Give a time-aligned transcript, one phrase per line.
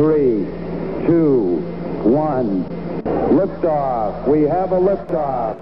[0.00, 0.46] three,
[1.06, 1.56] two,
[2.04, 2.64] one.
[3.04, 4.26] Liftoff.
[4.26, 5.60] We have a liftoff.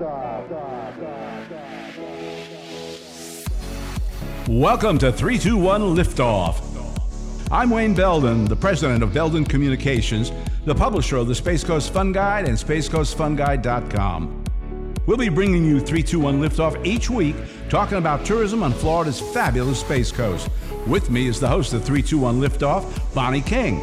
[4.47, 6.63] Welcome to 321 Liftoff.
[7.51, 10.31] I'm Wayne Belden, the president of Belden Communications,
[10.65, 14.45] the publisher of the Space Coast Fun Guide and SpaceCoastFunGuide.com.
[15.07, 17.35] We'll be bringing you 321 Liftoff each week,
[17.69, 20.49] talking about tourism on Florida's fabulous Space Coast.
[20.87, 23.83] With me is the host of 321 Liftoff, Bonnie King,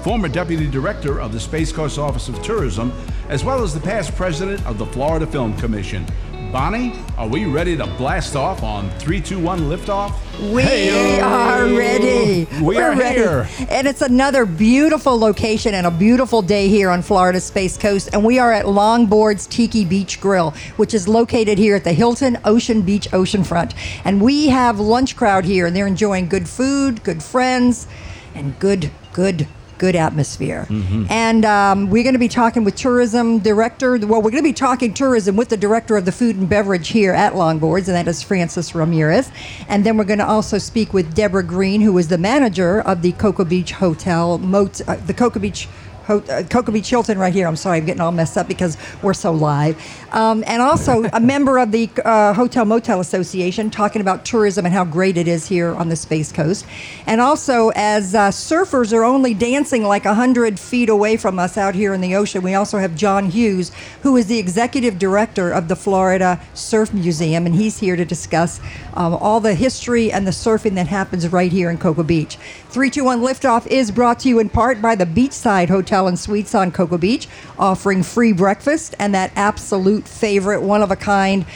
[0.00, 2.92] former deputy director of the Space Coast Office of Tourism,
[3.28, 6.06] as well as the past president of the Florida Film Commission.
[6.50, 10.12] Bonnie, are we ready to blast off on 321 Liftoff?
[10.52, 11.22] We Hey-o.
[11.22, 12.48] are ready.
[12.60, 13.18] We We're are ready.
[13.20, 13.48] here.
[13.68, 18.08] And it's another beautiful location and a beautiful day here on Florida's Space Coast.
[18.12, 22.36] And we are at Longboard's Tiki Beach Grill, which is located here at the Hilton
[22.44, 23.72] Ocean Beach Oceanfront.
[24.04, 27.86] And we have lunch crowd here, and they're enjoying good food, good friends,
[28.34, 29.46] and good, good,
[29.80, 30.66] good atmosphere.
[30.68, 31.06] Mm-hmm.
[31.08, 33.98] And um, we're going to be talking with tourism director.
[33.98, 36.88] Well, we're going to be talking tourism with the director of the food and beverage
[36.88, 39.32] here at Longboards, and that is Francis Ramirez.
[39.68, 43.00] And then we're going to also speak with Deborah Green, who is the manager of
[43.00, 45.66] the Cocoa Beach Hotel, Mot- uh, the Cocoa Beach.
[46.10, 47.46] Uh, Cocoa Beach Hilton right here.
[47.46, 49.80] I'm sorry, I'm getting all messed up because we're so live.
[50.12, 54.74] Um, and also a member of the uh, Hotel Motel Association talking about tourism and
[54.74, 56.66] how great it is here on the Space Coast.
[57.06, 61.76] And also, as uh, surfers are only dancing like 100 feet away from us out
[61.76, 63.70] here in the ocean, we also have John Hughes,
[64.02, 67.46] who is the executive director of the Florida Surf Museum.
[67.46, 68.60] And he's here to discuss
[68.94, 72.36] um, all the history and the surfing that happens right here in Cocoa Beach.
[72.70, 76.72] 321 Liftoff is brought to you in part by the Beachside Hotel and Suites on
[76.72, 77.28] Cocoa Beach,
[77.58, 81.46] offering free breakfast and that absolute favorite, one of a kind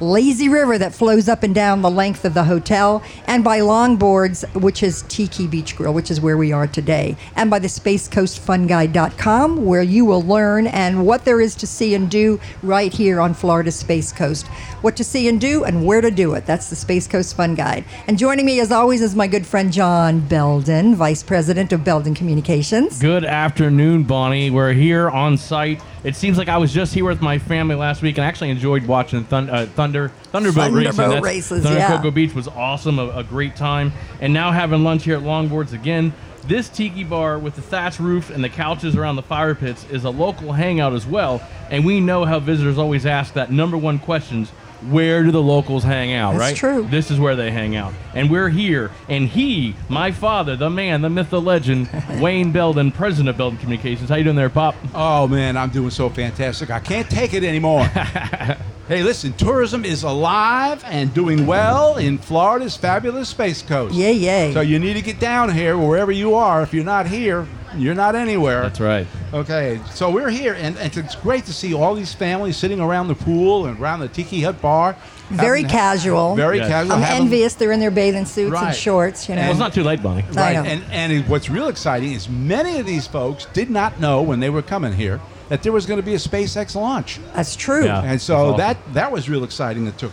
[0.00, 4.44] lazy river that flows up and down the length of the hotel, and by Longboards,
[4.60, 9.64] which is Tiki Beach Grill, which is where we are today, and by the SpaceCoastFunGuide.com,
[9.64, 13.34] where you will learn and what there is to see and do right here on
[13.34, 14.46] Florida's Space Coast.
[14.82, 16.46] What to see and do and where to do it.
[16.46, 17.84] That's the Space Coast Fun Guide.
[18.06, 22.14] And joining me, as always, is my good friend John Belden, Vice President of Belden
[22.14, 23.00] Communications.
[23.00, 24.50] Good afternoon, Bonnie.
[24.50, 25.80] We're here on site.
[26.04, 28.50] It seems like I was just here with my family last week and I actually
[28.50, 30.92] enjoyed watching uh, Thunder Thunderboat racing.
[30.92, 31.96] Thunderboat That's- races, Thunder yeah.
[31.96, 33.92] Cocoa Beach was awesome, a, a great time.
[34.20, 36.12] And now having lunch here at Longboards again.
[36.46, 40.04] This tiki bar with the thatch roof and the couches around the fire pits is
[40.04, 41.42] a local hangout as well.
[41.70, 44.52] And we know how visitors always ask that number one questions.
[44.90, 46.56] Where do the locals hang out, That's right?
[46.56, 46.86] true.
[46.88, 47.92] This is where they hang out.
[48.14, 48.90] And we're here.
[49.08, 51.88] And he, my father, the man, the myth, the legend,
[52.20, 54.08] Wayne Belden, president of Belden Communications.
[54.08, 54.74] How you doing there, Pop?
[54.94, 56.70] Oh man, I'm doing so fantastic.
[56.70, 57.84] I can't take it anymore.
[58.88, 63.94] hey, listen, tourism is alive and doing well in Florida's fabulous Space Coast.
[63.94, 64.52] Yay, yay.
[64.52, 66.62] So you need to get down here wherever you are.
[66.62, 67.46] If you're not here,
[67.78, 68.62] you're not anywhere.
[68.62, 69.06] That's right.
[69.32, 73.08] Okay, so we're here, and, and it's great to see all these families sitting around
[73.08, 74.96] the pool and around the Tiki Hut bar.
[75.30, 76.34] Very Having- casual.
[76.36, 76.68] Very Yes.
[76.68, 76.92] casual.
[76.92, 77.54] I'm having- envious.
[77.54, 78.68] They're in their bathing suits Right.
[78.68, 79.42] and shorts, you know.
[79.42, 80.24] Well, it's not too late, Bonnie.
[80.30, 80.62] I Right, know.
[80.62, 84.50] and and what's real exciting is many of these folks did not know when they
[84.50, 87.18] were coming here that there was going to be a SpaceX launch.
[87.34, 87.84] That's true.
[87.84, 88.02] Yeah.
[88.04, 89.84] and so That's that that was real exciting.
[89.86, 90.12] That took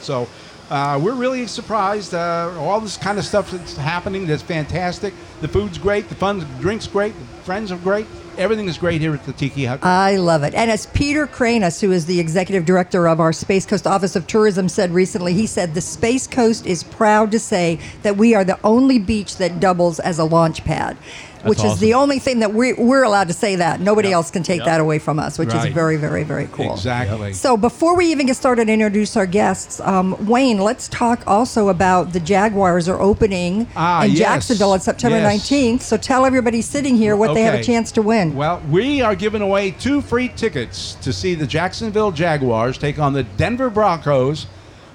[0.00, 0.26] so.
[0.70, 2.14] Uh, we're really surprised.
[2.14, 4.24] Uh, all this kind of stuff that's happening.
[4.24, 5.12] That's fantastic.
[5.40, 6.08] The food's great.
[6.08, 7.12] The fun, drinks great.
[7.18, 8.06] The friends are great.
[8.38, 9.84] Everything is great here at the Tiki Hut.
[9.84, 10.54] I love it.
[10.54, 14.28] And as Peter Cranis, who is the executive director of our Space Coast Office of
[14.28, 18.44] Tourism, said recently, he said the Space Coast is proud to say that we are
[18.44, 20.96] the only beach that doubles as a launch pad.
[21.44, 23.80] Which is the only thing that we, we're allowed to say that.
[23.80, 24.66] Nobody else can take Yep.
[24.66, 25.68] that away from us, which Right.
[25.68, 26.74] is very, very, very cool.
[26.74, 27.32] Exactly.
[27.32, 31.68] So before we even get started and introduce our guests, um, Wayne, let's talk also
[31.68, 34.18] about the Jaguars are opening Ah, in yes.
[34.18, 35.24] Jacksonville on September Yes.
[35.50, 35.82] 19th.
[35.82, 38.34] So tell everybody sitting here what they have a chance to win.
[38.36, 43.12] Well, we are giving away two free tickets to see the Jacksonville Jaguars take on
[43.12, 44.46] the Denver Broncos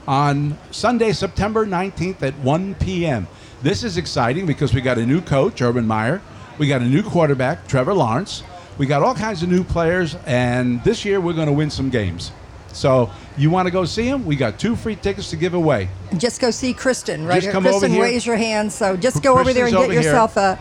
[0.07, 3.27] on Sunday, September 19th at 1 p.m.
[3.63, 6.21] This is exciting because we got a new coach, Urban Meyer.
[6.57, 8.43] We got a new quarterback, Trevor Lawrence.
[8.77, 11.89] We got all kinds of new players, and this year we're going to win some
[11.89, 12.31] games.
[12.71, 14.25] So you want to go see them?
[14.25, 15.89] We got two free tickets to give away.
[16.17, 17.35] Just go see Kristen, right?
[17.35, 17.51] Just here.
[17.53, 18.03] come over Kristen, here.
[18.03, 18.71] raise your hand.
[18.71, 20.01] So just go over there and get over here.
[20.01, 20.59] yourself a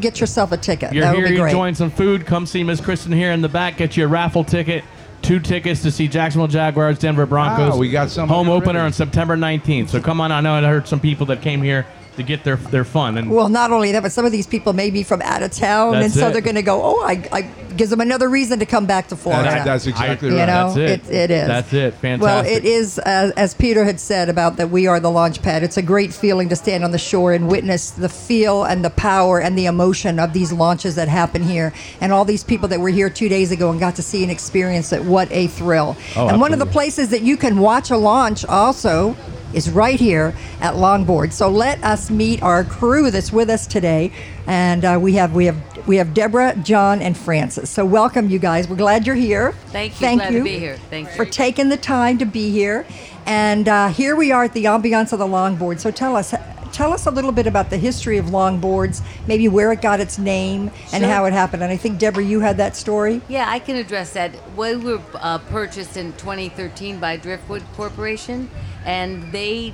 [0.00, 0.92] get yourself a ticket.
[0.92, 1.50] You're that here, would be you're great.
[1.50, 2.26] enjoying some food.
[2.26, 3.76] Come see Miss Kristen here in the back.
[3.76, 4.84] Get you a raffle ticket.
[5.22, 7.72] Two tickets to see Jacksonville Jaguars, Denver Broncos.
[7.72, 8.66] Wow, we got some home already.
[8.66, 9.88] opener on September 19th.
[9.88, 10.32] So come on.
[10.32, 13.18] I know I heard some people that came here to get their their fun.
[13.18, 15.50] And Well, not only that, but some of these people may be from out of
[15.52, 16.32] town, and so it.
[16.32, 16.80] they're going to go.
[16.82, 17.42] Oh, I, I
[17.76, 19.50] gives them another reason to come back to Florida.
[19.50, 20.46] That- that's exactly you right.
[20.46, 21.12] know, That's it.
[21.12, 21.46] It, it is.
[21.48, 21.94] That's it.
[21.94, 22.22] Fantastic.
[22.22, 25.62] Well, it is, uh, as Peter had said about that we are the launch pad.
[25.62, 28.90] It's a great feeling to stand on the shore and witness the feel and the
[28.90, 31.72] power and the emotion of these launches that happen here.
[32.00, 34.30] And all these people that were here two days ago and got to see and
[34.30, 35.04] experience it.
[35.04, 35.96] What a thrill.
[36.16, 39.16] Oh, and one of the places that you can watch a launch also
[39.54, 41.32] is right here at Longboard.
[41.32, 44.12] So let us meet our crew that's with us today,
[44.46, 47.70] and uh, we have we have we have Deborah, John, and Francis.
[47.70, 48.68] So welcome, you guys.
[48.68, 49.52] We're glad you're here.
[49.68, 50.16] Thank you.
[50.16, 50.76] Glad to be here.
[50.90, 51.14] Thank you.
[51.14, 52.86] for taking the time to be here.
[53.26, 55.80] And uh, here we are at the ambiance of the longboard.
[55.80, 56.34] So tell us.
[56.74, 60.18] Tell us a little bit about the history of longboards, maybe where it got its
[60.18, 61.08] name and Sure.
[61.12, 61.62] how it happened.
[61.62, 63.20] And I think Deborah, you had that story.
[63.28, 64.32] Yeah, I can address that.
[64.56, 68.50] We were uh, purchased in 2013 by Driftwood Corporation,
[68.84, 69.72] and they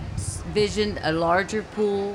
[0.53, 2.15] visioned a larger pool,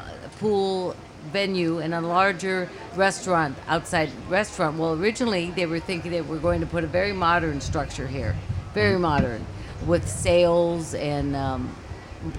[0.00, 0.02] uh,
[0.40, 0.96] pool
[1.32, 4.76] venue and a larger restaurant outside restaurant.
[4.76, 8.34] Well, originally they were thinking they were going to put a very modern structure here,
[8.74, 9.46] very modern,
[9.86, 11.72] with sails and um,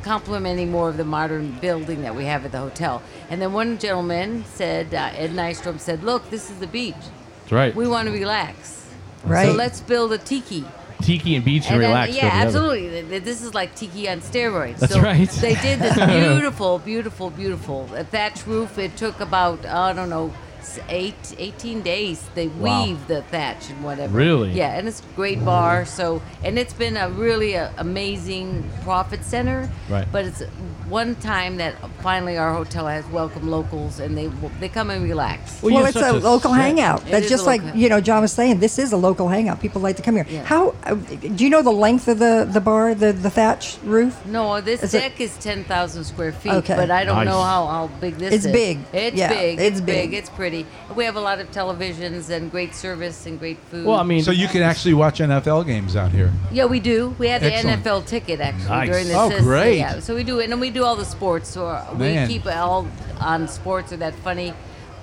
[0.03, 3.01] complementing more of the modern building that we have at the hotel.
[3.29, 6.95] And then one gentleman said, uh, Ed Nystrom said, "Look, this is the beach."
[7.41, 7.75] That's right.
[7.75, 8.87] We want to relax.
[9.23, 9.47] Right.
[9.49, 10.65] So let's build a tiki.
[11.01, 12.15] Tiki and beach and, And then- relax.
[12.15, 12.89] yeah, absolutely.
[12.89, 14.77] Th- th- This is like tiki on steroids.
[14.79, 15.29] That's so right.
[15.29, 18.77] They did this beautiful, beautiful, beautiful a thatch roof.
[18.79, 20.33] It took about I don't know.
[20.65, 22.85] S- Eight, 18 days they Wow.
[22.85, 24.51] weave the thatch and whatever Really?
[24.51, 28.47] yeah and it's a great bar so and it's been a really a, amazing
[28.83, 30.07] profit center Right.
[30.11, 30.41] but it's
[30.89, 34.27] one time that finally our hotel has welcomed locals and they
[34.59, 37.01] they come and relax Well, Well, it's a, a local set- hangout.
[37.07, 38.59] It That's just like local- you know, John was saying.
[38.59, 39.57] This is a local hangout.
[39.65, 40.27] People like to come here.
[40.29, 40.43] Yeah.
[40.53, 40.93] How uh,
[41.37, 44.13] do you know the length of the the bar, the the thatch roof?
[44.25, 46.75] No, this Is deck is 10,000 square feet, Okay.
[46.75, 47.25] but I don't Nice.
[47.33, 48.51] know how, how big this It's is.
[48.51, 48.75] big.
[48.93, 49.59] It's Yeah, big.
[49.59, 49.71] it's big.
[49.71, 50.09] It's, big.
[50.11, 50.13] big.
[50.19, 50.54] It's pretty.
[50.95, 53.85] We have a lot of televisions and great service and great food.
[53.85, 56.31] Well, I mean, So you can actually watch NFL games out here.
[56.51, 57.15] yeah, we do.
[57.17, 57.83] We have the Excellent.
[57.83, 58.89] NFL ticket actually Nice.
[58.89, 59.43] during the Oh, season.
[59.43, 59.77] great.
[59.79, 61.49] Yeah, so we do, and then we do all the sports.
[61.49, 61.63] So
[61.93, 62.27] we Man.
[62.27, 62.87] keep all
[63.19, 64.53] on sports or that funny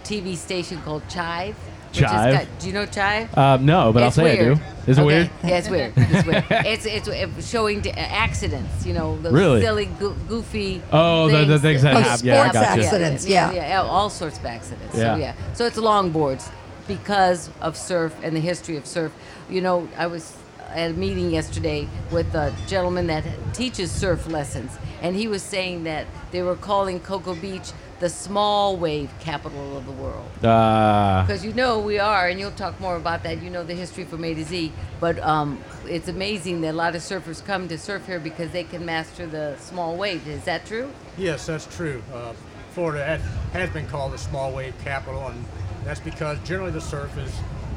[0.04, 1.56] TV station called Chive.
[1.92, 2.34] Which has Chive?
[2.34, 3.38] got- do you know Chive?
[3.38, 4.52] uh, no, but it's I'll say weird.
[4.52, 4.60] I do.
[4.90, 5.06] Is it Okay.
[5.06, 5.30] weird?
[5.44, 5.92] Yeah, it's weird.
[5.96, 6.44] It's weird.
[6.50, 8.84] it's, it's it's showing d- accidents.
[8.84, 9.60] You know, those Really?
[9.60, 10.82] silly, go- goofy.
[10.92, 12.26] Oh, the- the things that Oh, happen.
[12.26, 12.82] Yeah, I sports gotcha.
[12.84, 13.26] accidents.
[13.26, 13.52] Yeah.
[13.52, 14.96] yeah, yeah, all sorts of accidents.
[14.96, 15.14] Yeah.
[15.14, 16.48] So yeah, so it's longboards
[16.88, 19.12] because of surf and the history of surf.
[19.48, 20.36] You know, I was
[20.74, 24.72] at a meeting yesterday with a gentleman that teaches surf lessons,
[25.02, 27.70] and he was saying that they were calling Cocoa Beach
[28.02, 30.28] the small wave capital of the world.
[30.44, 33.40] Uh, Because you know we are, and you'll talk more about that.
[33.40, 34.72] You know the history from A to Z.
[34.98, 38.64] But um, it's amazing that a lot of surfers come to surf here because they
[38.64, 40.26] can master the small wave.
[40.26, 40.90] Is that true?
[41.16, 42.02] Yes, that's true.
[42.12, 42.32] Uh,
[42.72, 43.20] Florida has,
[43.52, 45.44] has been called the small wave capital, and
[45.84, 47.32] that's because generally the surf is,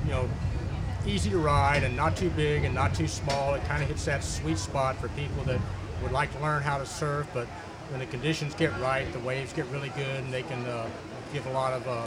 [0.05, 0.27] you know,
[1.05, 3.53] easy to ride and not too big and not too small.
[3.53, 5.61] It kind of hits that sweet spot for people that
[6.01, 7.47] would like to learn how to surf, but
[7.89, 10.87] when the conditions get right, the waves get really good, and they can uh,
[11.33, 12.05] give a lot of uh, uh,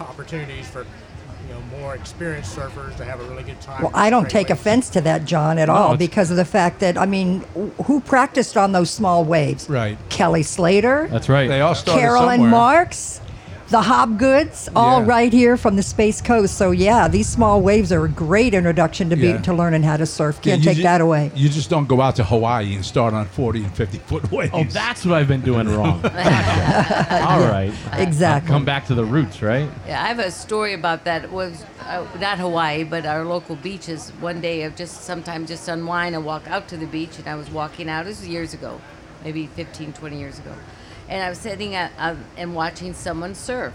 [0.00, 3.82] uh, opportunities for, you know, more experienced surfers to have a really good time.
[3.82, 4.60] Well, I don't take waves.
[4.60, 7.40] offense to that, John, at all, because of the fact that I mean,
[7.86, 9.68] who practiced on those small waves?
[9.68, 9.96] Right.
[10.10, 11.48] Kelly Slater, that's right.
[11.48, 12.50] They all started Carolyn somewhere.
[12.50, 13.20] Marks,
[13.70, 15.06] the Hobgoods, all Yeah.
[15.06, 16.56] right here from the Space Coast.
[16.56, 19.38] So yeah, these small waves are a great introduction to be Yeah.
[19.42, 20.40] to learning how to surf.
[20.40, 21.30] Can't you take ju- that away.
[21.34, 24.52] You just don't go out to Hawaii and start on 40 and 50 foot waves.
[24.54, 26.00] oh, that's what I've been doing wrong.
[26.04, 27.72] All right.
[27.92, 28.48] Exactly.
[28.50, 29.68] Come back to the roots, right?
[29.86, 31.24] Yeah, I have a story about that.
[31.24, 34.12] It was uh, not Hawaii, but our local beaches.
[34.20, 37.34] One day, of just sometimes just unwind and walk out to the beach, and I
[37.34, 38.06] was walking out.
[38.06, 38.80] This was years ago,
[39.24, 40.52] maybe 15, 20 years ago,
[41.08, 43.74] and I was sitting at, uh, and watching someone surf,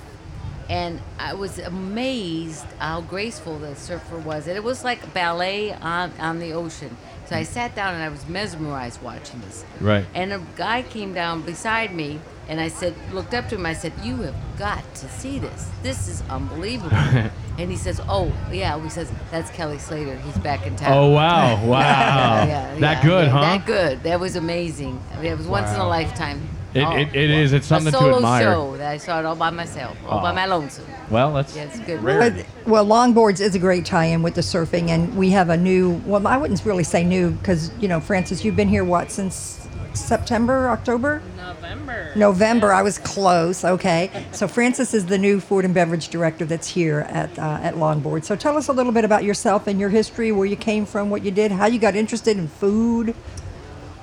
[0.70, 4.48] and I was amazed how graceful the surfer was.
[4.48, 6.96] And it was like ballet on on the ocean.
[7.26, 9.64] So I sat down and I was mesmerized watching this.
[9.80, 10.06] Right.
[10.14, 13.66] And a guy came down beside me, and I said, looked up to him.
[13.66, 15.70] I said, "You have got to see this.
[15.82, 16.96] This is unbelievable."
[17.58, 20.18] and he says, "Oh, yeah." He says, "That's Kelly Slater.
[20.18, 22.46] He's back in town." Oh wow, wow.
[22.46, 23.42] Yeah, yeah, that good, yeah, huh?
[23.42, 24.04] That good.
[24.04, 25.02] That was amazing.
[25.14, 26.48] I mean, it was once in a lifetime.
[26.74, 27.54] It- Oh, it- it is.
[27.54, 28.44] It's something a to solo admire.
[28.44, 30.36] show that I saw it all by myself, all by Oh.
[30.36, 30.86] my lonesome.
[31.10, 32.04] Well, that's Yeah, it's good.
[32.04, 32.34] But,
[32.66, 36.02] well, longboards is a great tie-in with the surfing, and we have a new.
[36.06, 39.60] Well, I wouldn't really say new because you know, Francis, you've been here what since
[39.94, 42.12] September, October, November.
[42.16, 42.74] November.
[42.74, 43.64] I was close.
[43.64, 47.76] Okay, so Francis is the new food and beverage director that's here at uh, at
[47.76, 48.24] Longboard.
[48.26, 51.12] So tell us a little bit about yourself and your history, where you came from,
[51.12, 53.14] what you did, how you got interested in food.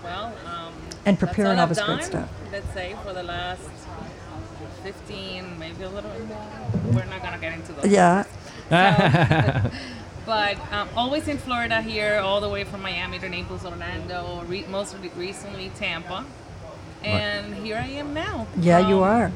[0.05, 0.73] Well, um,
[1.05, 2.29] And preparing all I've this good stuff.
[2.73, 3.69] Let's say for the last
[4.85, 6.93] 15, maybe a little bit more.
[6.93, 7.87] We're not gonna get into those.
[7.87, 8.23] Yeah.
[8.69, 9.71] So-
[10.27, 14.67] but um, always in Florida here, all the way from Miami to Naples, Orlando, re-
[14.71, 16.25] most recently Tampa,
[17.03, 18.47] and here I am now.
[18.57, 19.33] Yeah, you are.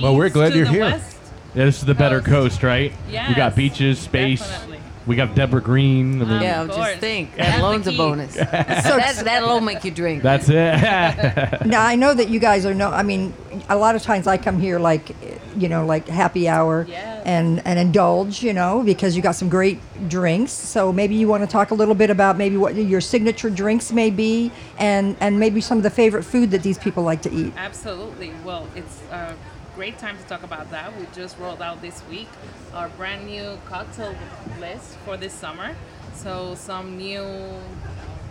[0.00, 0.84] Well, we're glad you're here.
[0.84, 1.16] west.
[1.56, 2.60] Yeah, this is the better Coast.
[2.60, 2.92] coast, right?
[3.08, 4.38] We got beaches, space.
[4.38, 4.71] definitely.
[5.06, 6.22] We got Deborah Green.
[6.22, 6.96] I mean, Yeah, Of just course.
[6.98, 7.34] think.
[7.36, 7.96] That the alone's a key.
[7.96, 8.34] bonus.
[8.36, 10.22] that, that'll make you drink.
[10.22, 11.66] that's it.
[11.66, 12.90] Now I know that you guys are no.
[12.90, 13.32] I mean,
[13.68, 15.14] a lot of times I come here like,
[15.56, 17.22] you know, like happy hour, Yes.
[17.26, 19.78] and and indulge, you know, because you got some great
[20.08, 20.52] drinks.
[20.52, 23.92] So maybe you want to talk a little bit about maybe what your signature drinks
[23.92, 27.32] may be, and and maybe some of the favorite food that these people like to
[27.32, 27.52] eat.
[27.56, 28.32] Absolutely.
[28.44, 29.34] Well, it's a
[29.74, 30.96] great time to talk about that.
[30.98, 32.28] We just rolled out this week
[32.74, 34.14] our brand new cocktail
[34.60, 35.74] list for this summer.
[36.14, 37.22] So some new,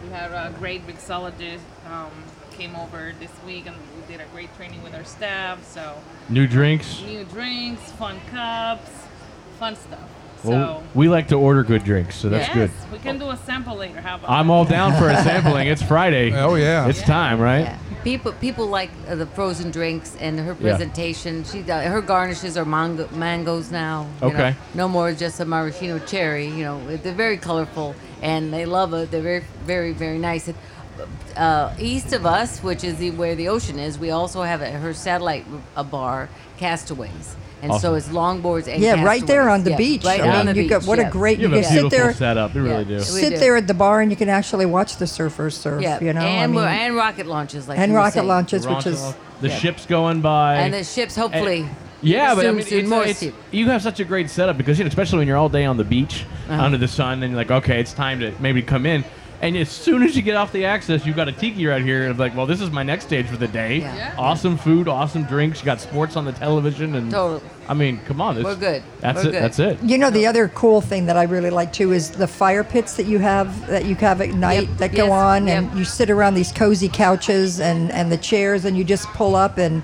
[0.03, 2.12] we had a great mixologist um,
[2.51, 5.63] came over this week and we did a great training with our staff.
[5.65, 5.95] So
[6.29, 7.01] New drinks.
[7.01, 8.89] new drinks, fun cups,
[9.60, 10.00] fun stuff.
[10.43, 12.91] Well, So we like to order good drinks, so that's yes, good.
[12.91, 14.01] we can do a sample later.
[14.01, 14.53] How about I'm that?
[14.53, 15.67] all down for a sampling.
[15.67, 16.31] It's Friday.
[16.36, 16.88] Oh, yeah.
[16.88, 17.62] It's time, right?
[17.62, 17.77] Yeah.
[18.03, 21.43] People people like uh, the frozen drinks and her presentation.
[21.43, 24.08] She uh, her garnishes are mango, mangoes now.
[24.22, 24.34] you know.
[24.34, 24.55] Okay.
[24.74, 26.48] no more just a maraschino cherry.
[26.48, 29.12] You know, they're very colorful and they love it.
[29.12, 30.48] They're very very very nice.
[30.48, 30.58] And,
[31.38, 34.69] uh, east of us, which is the, where the ocean is, we also have a,
[34.71, 35.45] her satellite
[35.75, 39.59] a bar, Castaways, and so it's longboards and Yeah, right there castaways.
[39.59, 40.03] on the Yeah, beach.
[40.03, 41.07] Right I on mean, the you got what yeah.
[41.07, 41.39] a great.
[41.39, 42.55] You You, have a can sit beautiful there, setup.
[42.55, 42.97] You really Yeah.
[42.97, 43.03] do.
[43.03, 43.38] Sit do.
[43.39, 45.81] there at the bar, and you can actually watch the surfers surf.
[45.81, 48.13] Yeah, you know, I and, mean, we're- and rocket launches like and you were rocket
[48.13, 48.27] saying.
[48.27, 49.57] launches, which is the yeah.
[49.57, 50.55] ships going by.
[50.55, 51.67] and the ships hopefully.
[52.03, 53.35] Yeah, but I soon, mean, soon it's, more it's- ship.
[53.51, 55.77] you have such a great setup because you know, especially when you're all day on
[55.77, 56.63] the beach Uh-huh.
[56.63, 59.03] under the sun, and you're like, okay, it's time to maybe come in.
[59.41, 62.03] And as soon as you get off the access, you've got a tiki right here,
[62.03, 63.79] and it's like, well, this is my next stage for the day.
[63.79, 63.95] Yeah.
[63.95, 64.15] Yeah.
[64.17, 65.60] Awesome food, awesome drinks.
[65.62, 67.41] You got sports on the television, and Totally.
[67.67, 68.83] I mean, come on, this, We're good.
[69.00, 69.31] That's We're it.
[69.33, 69.43] good.
[69.43, 69.81] That's it.
[69.81, 72.95] You know, the other cool thing that I really like too is the fire pits
[72.98, 75.57] that you have that you have at night Yep, that go yes, on, yep.
[75.63, 79.36] and you sit around these cozy couches and and the chairs, and you just pull
[79.36, 79.81] up, and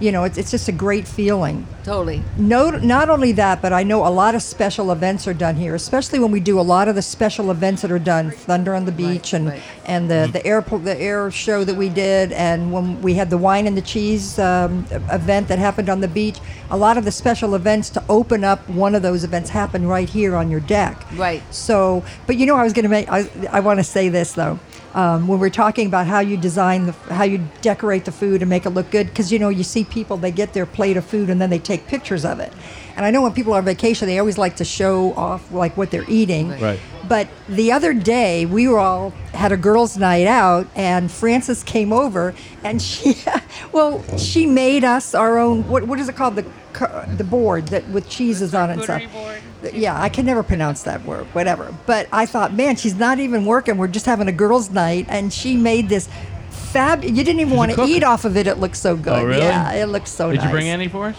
[0.00, 1.66] you know, it's it's just a great feeling.
[1.88, 2.22] Totally.
[2.36, 5.74] No, not only that, but I know a lot of special events are done here,
[5.74, 8.84] especially when we do a lot of the special events that are done, Thunder on
[8.84, 9.62] the Beach and right.
[9.86, 13.38] and the the airport the air show that we did, and when we had the
[13.38, 16.38] wine and the cheese um, event that happened on the beach.
[16.70, 20.10] A lot of the special events to open up one of those events happen right
[20.10, 21.02] here on your deck.
[21.14, 21.42] Right.
[21.54, 23.10] So, but you know, I was going to make.
[23.10, 24.58] I, I want to say this though.
[24.94, 28.48] Um, when we're talking about how you design the, how you decorate the food and
[28.48, 31.04] make it look good, because you know you see people they get their plate of
[31.04, 32.52] food and then they take pictures of it,
[32.96, 35.76] and I know when people are on vacation they always like to show off like
[35.76, 36.50] what they're eating.
[36.60, 36.80] Right.
[37.08, 41.90] But the other day we were all had a girls' night out, and Frances came
[41.92, 43.16] over, and she,
[43.72, 45.66] well, she made us our own.
[45.68, 46.44] What what is it called the
[47.16, 49.12] the board that with cheeses on it and stuff.
[49.12, 49.40] board.
[49.74, 51.74] Yeah, I can never pronounce that word, whatever.
[51.86, 53.76] But I thought, man, she's not even working.
[53.78, 56.08] We're just having a girls' night, and she made this
[56.50, 57.02] fab.
[57.02, 57.88] You didn't even She's want to cook.
[57.88, 58.46] eat off of it.
[58.46, 59.18] It looked so good.
[59.18, 59.42] Oh, really?
[59.42, 60.44] Yeah, it looks so Did nice.
[60.44, 61.16] Did you bring any for us?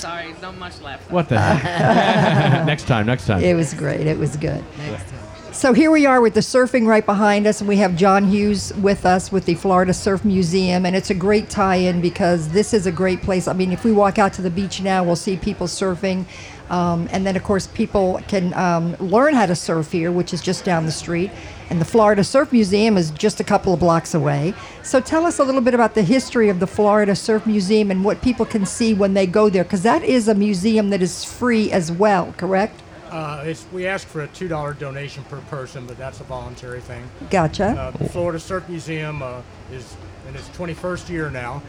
[0.00, 1.10] Sorry, not much left.
[1.10, 2.64] What the heck?
[2.66, 3.06] next time.
[3.06, 3.42] Next time.
[3.42, 4.06] It was great.
[4.06, 4.64] It was good.
[4.78, 5.20] Next time.
[5.52, 8.72] So here we are with the surfing right behind us, and we have John Hughes
[8.76, 12.86] with us with the Florida Surf Museum, and it's a great tie-in because this is
[12.86, 13.46] a great place.
[13.46, 16.24] I mean, if we walk out to the beach now, we'll see people surfing,
[16.70, 20.40] um, and then of course people can um, learn how to surf here, which is
[20.40, 21.30] just down the street.
[21.68, 24.54] And the Florida Surf Museum is just a couple of blocks away.
[24.82, 28.04] So tell us a little bit about the history of the Florida Surf Museum and
[28.04, 31.24] what people can see when they go there, because that is a museum that is
[31.24, 32.82] free as well, correct?
[33.10, 36.80] Uh, it's, we ask for a two dollar donation per person, but that's a voluntary
[36.80, 37.08] thing.
[37.28, 37.66] Gotcha.
[37.66, 39.96] Uh, the Florida Surf Museum uh, is
[40.28, 41.62] in its 21st year now.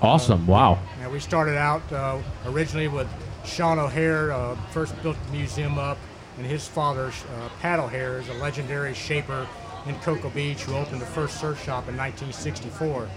[0.00, 0.46] Awesome.
[0.46, 0.78] Wow.
[1.00, 3.08] And we started out uh, originally with
[3.46, 5.98] Sean O'Hare, uh, first built the museum up,
[6.36, 9.46] and his father, uh, Pat O'Hare, is a legendary shaper
[9.86, 13.08] in Cocoa Beach who opened the first surf shop in 1964.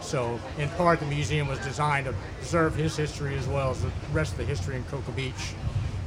[0.00, 3.90] So, in part, the museum was designed to preserve his history as well as the
[4.12, 5.54] rest of the history in Cocoa Beach.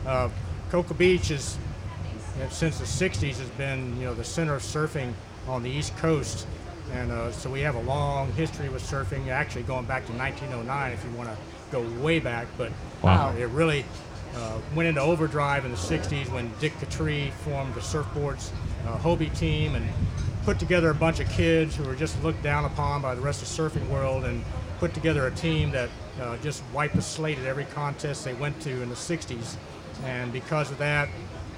[0.05, 0.29] Uh,
[0.69, 1.57] Cocoa Beach is,
[2.49, 5.13] since the 60s, has been you know the center of surfing
[5.47, 6.45] on the East Coast,
[6.93, 9.29] and uh, so we have a long history with surfing.
[9.29, 11.37] Actually, going back to 1909, if you want to
[11.71, 13.29] go way back, but Wow.
[13.29, 13.85] uh, it really
[14.35, 18.51] uh, went into overdrive in the 60s when Dick Catri formed the Surfboards
[18.85, 19.87] uh, Hobie team and
[20.43, 23.41] put together a bunch of kids who were just looked down upon by the rest
[23.41, 24.43] of the surfing world and
[24.79, 25.89] put together a team that
[26.21, 29.55] uh, just wiped the slate at every contest they went to in the 60s.
[30.05, 31.09] And because of that,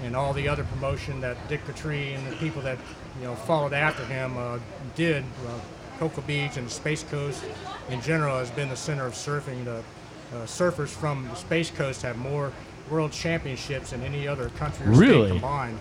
[0.02, 2.78] and all the other promotion that Dick Catri and the people that
[3.20, 4.60] you know followed after him uh,
[4.96, 5.60] did, uh,
[6.00, 7.44] Cocoa Beach and the Space Coast
[7.90, 9.66] in general has been the center of surfing.
[9.66, 9.84] The
[10.34, 12.52] uh, surfers from the Space Coast have more
[12.90, 15.28] world championships than any other country or Really?
[15.30, 15.80] state combined.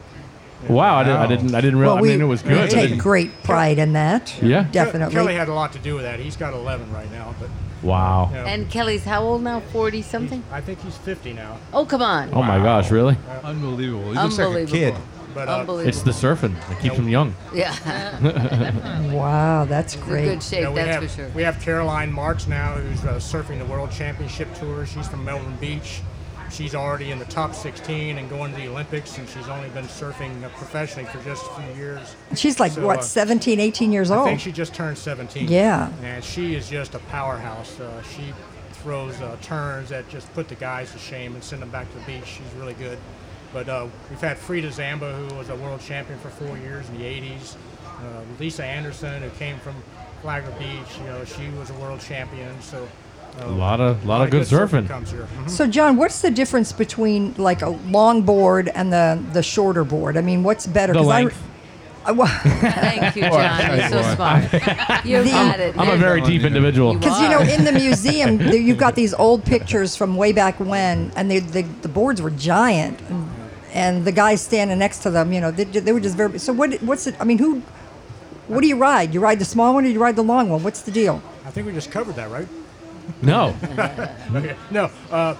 [0.68, 1.54] Wow, I, didn't, I didn't.
[1.54, 1.98] I didn't realize.
[1.98, 2.62] I mean, it was we good.
[2.62, 4.34] but take great pride in that.
[4.42, 4.64] Yeah.
[4.72, 5.14] Definitely.
[5.14, 6.18] Kelly had a lot to do with that.
[6.18, 7.48] He's got 11 right now, but
[7.80, 8.28] Wow.
[8.30, 9.60] you know, And Kelly's how old now?
[9.60, 10.42] 40 something?
[10.50, 11.58] I think he's 50 now.
[11.72, 12.30] Oh, come on.
[12.34, 13.16] Oh my gosh, really?
[13.44, 14.10] Unbelievable.
[14.10, 14.94] He looks like a kid.
[15.35, 17.35] But uh, It's the surfing that keeps them young.
[17.54, 19.12] yeah.
[19.12, 20.25] wow, that's It's great.
[20.25, 21.28] good shape, you know, that's have for sure.
[21.35, 24.87] we have Caroline Marks now, who's uh, surfing the World Championship Tour.
[24.87, 26.00] She's from Melbourne Beach.
[26.50, 29.85] She's already in the top 16 and going to the Olympics, and she's only been
[29.85, 32.16] surfing uh, professionally for just a few years.
[32.35, 34.23] She's like So, what, uh, 17, 18 years old?
[34.26, 35.49] I think she just turned 17.
[35.49, 35.90] Yeah.
[36.02, 37.78] And she is just a powerhouse.
[37.78, 38.32] Uh, she
[38.82, 41.99] throws uh, turns that just put the guys to shame and send them back to
[41.99, 42.25] the beach.
[42.25, 42.99] She's really good.
[43.52, 46.98] But uh, we've had Frieda Zamba, who was a world champion for four years in
[46.98, 47.56] the 80s.
[47.86, 49.74] Uh, Lisa Andersen, who came from
[50.22, 52.60] Flagler Beach, you know, she was a world champion.
[52.60, 52.86] So
[53.40, 54.86] uh, A lot of, lot of good surfing.
[54.86, 55.26] comes here.
[55.40, 55.50] Mhm.
[55.50, 60.16] So, John, what's the difference between like a long board and the the shorter board?
[60.16, 60.92] I mean, what's better?
[60.92, 61.42] The 'Cause I- length.
[62.04, 63.76] I, well, Thank you, John.
[63.78, 64.44] You're so smart.
[65.04, 65.76] You got it.
[65.76, 66.94] I'm a very deep individual.
[66.94, 71.12] Because you know, in the museum, you've got these old pictures from way back when,
[71.16, 73.28] and they, the the boards were giant, and,
[73.72, 76.38] and the guys standing next to them, you know, they, they were just very.
[76.38, 76.75] So what?
[76.82, 77.14] What's it?
[77.20, 77.62] I mean, who?
[78.48, 79.12] What do you ride?
[79.12, 80.62] You ride the small one, or you ride the long one?
[80.62, 81.22] What's the deal?
[81.44, 82.48] I think we just covered that, right?
[83.22, 83.54] No.
[84.34, 84.54] Okay.
[84.70, 85.34] No, uh,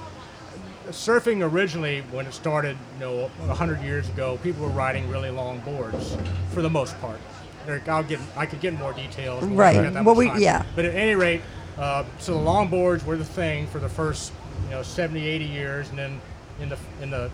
[0.90, 5.61] surfing originally, when it started, you know, 100 years ago, people were riding really long
[5.61, 6.16] boards
[6.52, 7.18] for the most part.
[7.66, 9.44] There- I'll get, I could get more details.
[9.44, 9.92] but Right.
[9.92, 10.40] that Well, we- time.
[10.40, 10.62] yeah.
[10.75, 11.42] But at any rate,
[11.76, 14.32] uh, so the long boards were the thing for the first,
[14.64, 16.20] you know, 70, 80 years, and then
[16.61, 17.30] in the in the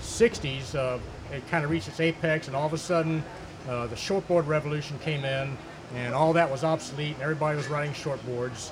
[0.00, 0.98] 60s, uh,
[1.32, 3.22] it kind of reached its apex, and all of a sudden,
[3.68, 5.56] uh, the shortboard revolution came in,
[5.94, 8.70] and all that was obsolete, and everybody was riding shortboards.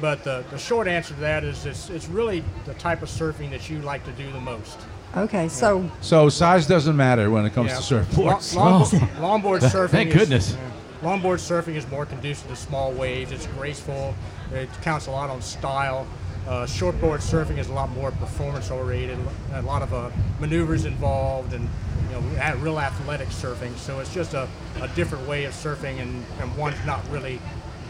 [0.00, 3.50] But the, the short answer to that is it's, it's really the type of surfing
[3.50, 4.78] that you like to do the most.
[5.16, 7.76] Okay, so So size doesn't matter when it comes Yeah.
[7.76, 8.54] to surfboards.
[8.56, 9.90] Long, long, longboard surfing.
[9.90, 10.52] Thank is- goodness.
[10.54, 10.70] yeah.
[11.08, 13.30] Longboard surfing is more conducive to small waves.
[13.30, 14.14] It's graceful.
[14.52, 16.06] It counts a lot on style.
[16.46, 19.18] Uh, shortboard surfing is a lot more performance oriented.
[19.54, 21.68] A lot of uh, maneuvers involved, and
[22.08, 23.74] you know, real athletic surfing.
[23.76, 24.46] So it's just a,
[24.82, 27.40] a different way of surfing, and, and one's not really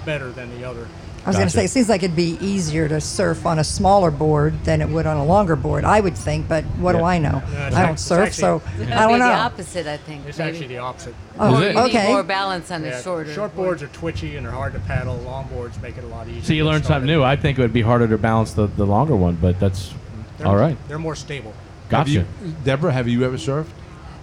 [0.05, 0.87] better than the other.
[1.25, 3.65] I was going to say, it seems like it'd be easier to surf on a
[3.65, 5.85] smaller board than it would on a longer board.
[5.85, 7.43] I would think, but what do I know?
[7.53, 9.29] No, I don't it's surf, actually- so I don't know.
[9.29, 10.27] the opposite, I think.
[10.27, 10.51] It's maybe.
[10.51, 11.15] actually the opposite.
[11.39, 12.07] Oh, you okay.
[12.07, 13.35] need more balance on Yeah, a shorter.
[13.35, 15.17] Shortboards are twitchy and they're hard to paddle.
[15.27, 16.43] Longboards make it a lot easier.
[16.43, 17.23] So you to get learned something new.
[17.23, 19.95] I think it would be harder to balance the, the longer one, but that's
[20.39, 20.77] They're- all right.
[20.89, 21.55] They're more stable.
[21.89, 22.11] Gotcha.
[22.11, 23.67] you, You, Deborah, have you ever surfed?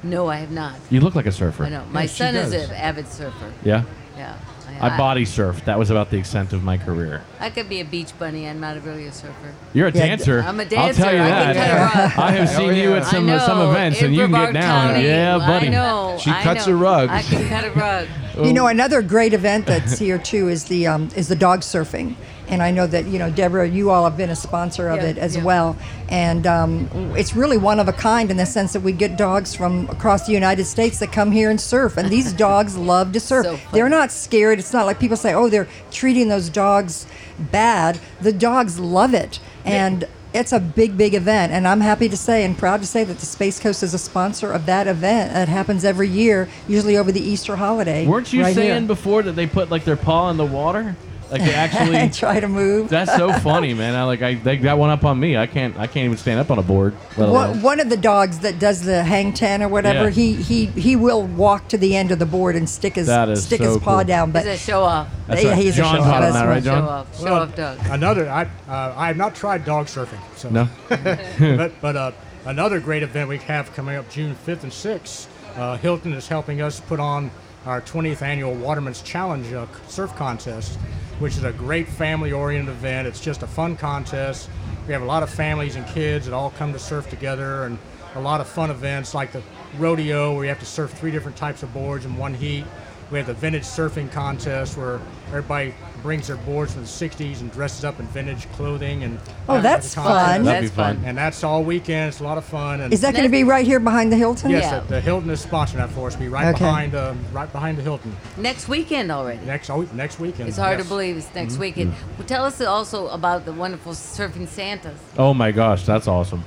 [0.04, 0.76] No, I have not.
[0.90, 1.64] You look like a surfer.
[1.66, 1.84] I know.
[1.92, 3.52] My Yeah, son is an avid surfer.
[3.64, 3.84] Yeah.
[4.18, 4.36] Yeah.
[4.82, 5.66] I body surfed.
[5.66, 7.22] That was about the extent of my career.
[7.40, 8.48] I could be a beach bunny.
[8.48, 9.54] I'm not really a surfer.
[9.74, 10.40] You're a Yeah, dancer.
[10.42, 11.02] I'm a I'll dancer.
[11.04, 11.56] tell you I that.
[11.56, 12.20] can cut a rug.
[12.20, 13.46] I have seen you at some I uh, know.
[13.46, 14.88] some events, and you can get Brevard down.
[14.94, 15.06] County.
[15.08, 15.68] Yeah, buddy.
[15.68, 16.18] I know.
[16.22, 16.74] She I cuts know.
[16.74, 17.10] a rug.
[17.10, 18.08] I can cut a rug.
[18.46, 22.16] You know, another great event that's here too is the um, is the dog surfing,
[22.52, 25.10] and I know that you know Deborah, you all have been a sponsor of Yeah,
[25.10, 25.44] it as yeah.
[25.44, 25.78] well,
[26.10, 29.56] and um, it's really one of a kind in the sense that we get dogs
[29.56, 33.20] from across the United States that come here and surf, and these dogs love to
[33.20, 33.46] surf.
[33.46, 34.60] So they're not scared.
[34.60, 37.08] It's not like people say, oh, they're treating those dogs
[37.40, 38.00] bad.
[38.20, 40.06] The dogs love it, and.
[40.34, 43.18] It's a big, big event, and I'm happy to say and proud to say that
[43.18, 45.34] the Space Coast is a sponsor of that event.
[45.34, 48.08] That happens every year, usually over the Easter holiday.
[48.08, 48.74] Weren't you right here.
[48.74, 50.96] saying before that they put like their paw in the water?
[51.32, 52.10] Like they actually.
[52.14, 52.90] try to move.
[52.90, 53.96] That's so funny, man.
[53.96, 55.38] I like I they got one up on me.
[55.38, 56.94] I can't I can't even stand up on a board.
[57.16, 60.10] One, one of the dogs that does the hang ten or whatever, Yeah.
[60.10, 63.30] he, he he will walk to the end of the board and stick his That
[63.30, 64.04] is stick so his paw cool.
[64.04, 64.32] down.
[64.32, 65.08] But He's a show off.
[65.28, 65.58] That's yeah, right.
[65.58, 66.24] he's a show off.
[66.24, 67.18] him that, right, Show off.
[67.18, 67.80] Show Well, off dog.
[67.86, 70.20] Another, I, uh, I have not tried dog surfing.
[70.36, 70.50] So.
[70.50, 70.68] No.
[71.58, 72.12] but but uh,
[72.46, 75.28] another great event we have coming up June 5th and 6th.
[75.56, 77.32] Uh, Hilton is helping us put on
[77.66, 80.80] our 20th annual Waterman's Challenge uh, surf contest,
[81.22, 83.08] which is a great family-oriented event.
[83.08, 84.50] It's just a fun contest.
[84.88, 87.78] We have a lot of families and kids that all come to surf together, and
[88.16, 89.42] a lot of fun events like the
[89.78, 92.66] rodeo where you have to surf three different types of boards in one heat.
[93.12, 97.52] We have the vintage surfing contest where everybody brings their boards from the 60s and
[97.52, 99.20] dresses up in vintage clothing and
[99.50, 100.44] Oh, that's fun.
[100.46, 100.96] That'd be fun.
[100.96, 101.06] fun.
[101.06, 102.08] And that's all weekend.
[102.08, 102.80] It's a lot of fun.
[102.82, 104.50] And is that going to be right here behind the Hilton?
[104.50, 104.80] yes, Yeah.
[104.80, 106.16] the, the Hilton is sponsoring that for us.
[106.16, 106.60] Be right Okay.
[106.66, 109.46] behind, uh, right behind the Hilton Next weekend already.
[109.46, 110.48] next oh, next weekend.
[110.48, 110.86] It's hard yes.
[110.88, 111.62] to believe it's next Mm-hmm.
[111.62, 111.94] weekend.
[112.18, 114.98] Well, tell us also about the wonderful surfing Santas.
[115.18, 116.44] Oh my gosh, that's awesome.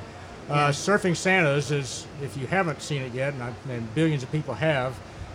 [0.49, 4.31] Uh, Surfing Santas is, if you haven't seen it yet, and, I, and billions of
[4.33, 4.95] people have,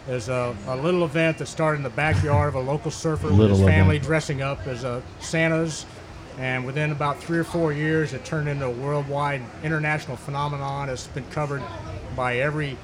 [0.09, 3.51] is a, a little event that started in the backyard of a local surfer with
[3.51, 4.07] his family event.
[4.07, 5.85] dressing up as uh, Santas.
[6.39, 10.89] And within about three or four years, it turned into a worldwide international phenomenon.
[10.89, 11.61] It's been covered
[12.15, 12.77] by every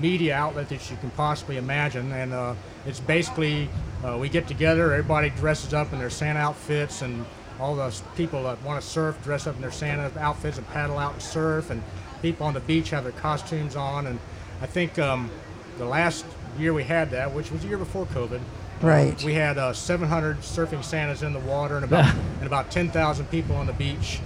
[0.00, 2.12] media outlet that you can possibly imagine.
[2.12, 2.54] And uh,
[2.86, 3.68] it's basically
[4.04, 7.26] uh, we get together, everybody dresses up in their Santa outfits, and
[7.58, 10.96] all those people that want to surf dress up in their Santa outfits and paddle
[10.96, 11.70] out and surf.
[11.70, 11.82] And
[12.22, 14.06] people on the beach have their costumes on.
[14.06, 14.18] And
[14.62, 15.30] I think um,
[15.78, 16.24] the last
[16.58, 18.40] year we had that, which was the year before COVID,
[18.82, 19.22] Right.
[19.24, 23.56] we had uh, 700 surfing Santas in the water and about and about 10,000 people
[23.56, 24.20] on the beach.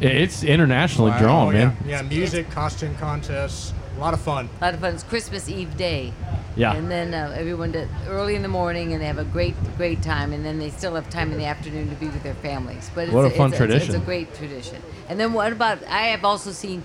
[0.00, 1.18] It's internationally Wow.
[1.18, 1.76] drawn, Oh, man.
[1.84, 4.48] yeah, yeah, music, costume contests, a lot of fun.
[4.60, 4.94] A lot of fun.
[4.94, 6.12] It's Christmas Eve day.
[6.54, 6.74] Yeah.
[6.74, 10.02] And then uh, everyone does early in the morning, and they have a great, great
[10.02, 10.32] time.
[10.32, 12.90] And then they still have time in the afternoon to be with their families.
[12.94, 14.80] But it's What a it's fun it's, It's, a great tradition.
[15.08, 15.82] And then what about?
[15.88, 16.82] I have also seen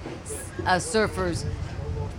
[0.65, 1.45] uh, surfers,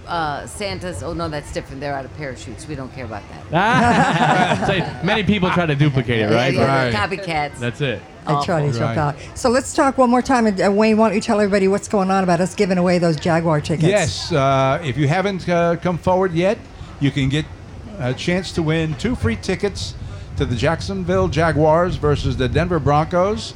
[0.07, 1.03] uh, Santas.
[1.03, 1.81] Oh no, that's different.
[1.81, 2.67] They're out of parachutes.
[2.69, 4.67] We don't care about that.
[4.67, 6.53] So many people try to duplicate it, right?
[6.55, 6.95] Yeah, yeah, Right.
[6.95, 7.59] Copycats.
[7.59, 8.01] That's it.
[8.27, 9.17] I try to jump out.
[9.35, 10.47] So let's talk one more time.
[10.47, 12.99] And, uh, Wayne, why don't you tell everybody what's going on about us giving away
[12.99, 13.87] those Jaguar tickets?
[13.89, 16.59] Yes, uh, if you haven't uh, come forward yet,
[17.01, 17.45] you can get
[17.99, 19.95] a chance to win two free tickets
[20.37, 23.53] to the Jacksonville Jaguars versus the Denver Broncos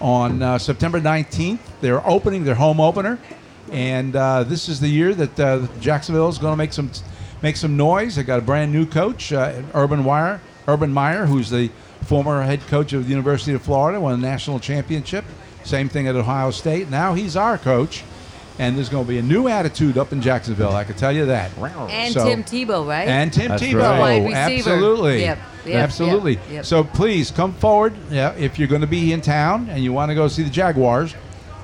[0.00, 1.58] on uh, September 19th.
[1.80, 3.18] They're opening their home opener,
[3.70, 6.90] and uh, this is the year that uh, Jacksonville is going to make some
[7.42, 8.16] make some noise.
[8.16, 11.70] They got a brand new coach, uh, Urban Wire, Urban Meyer, who's the
[12.04, 15.24] former head coach of the University of Florida, won a national championship.
[15.64, 16.90] Same thing at Ohio State.
[16.90, 18.02] Now he's our coach,
[18.58, 20.72] and there's going to be a new attitude up in Jacksonville.
[20.72, 21.52] I can tell you that.
[21.56, 23.06] And So- Tim Tebow, right?
[23.06, 23.98] And Tim That's Tebow, right.
[24.00, 24.70] Wide receiver.
[24.70, 26.32] absolutely, Yep, yep, absolutely.
[26.34, 26.64] yep, yep.
[26.66, 27.94] So please come forward.
[28.10, 30.50] Yeah, if you're going to be in town and you want to go see the
[30.50, 31.14] Jaguars,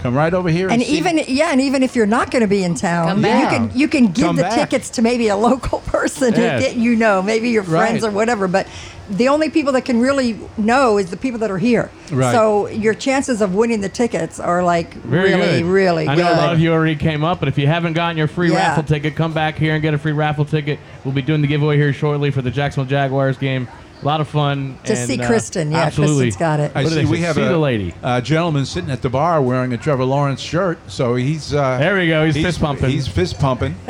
[0.01, 0.67] come right over here.
[0.69, 3.09] And, And see- even yeah, and even if you're not going to be in town,
[3.09, 4.55] Come you can you can give Come the back.
[4.71, 6.63] tickets to maybe a local person Yes.
[6.63, 8.09] that you know, maybe your friends Right.
[8.09, 8.49] or whatever.
[8.49, 8.67] But
[9.11, 11.91] the only people that can really know is the people that are here.
[12.13, 12.31] Right.
[12.33, 15.65] So your chances of winning the tickets are like Very really, good.
[15.65, 16.25] really I good.
[16.25, 18.51] know a lot of you already came up, but if you haven't gotten your free
[18.51, 18.57] Yeah.
[18.69, 20.79] raffle ticket, come back here and get a free raffle ticket.
[21.05, 23.67] We'll be doing the giveaway here shortly for the Jacksonville Jaguars game.
[24.01, 24.79] A lot of fun.
[24.85, 25.73] To and, see uh, Kristen.
[25.73, 26.27] Yeah, absolutely.
[26.27, 26.73] Kristen's got it.
[26.75, 27.95] I What see we have See a, the lady.
[28.03, 30.79] a gentleman sitting at the bar wearing a Trevor Lawrence shirt.
[30.89, 32.25] So he's uh, There we go.
[32.25, 32.91] He's fist pumping.
[32.91, 33.75] He's fist pumping.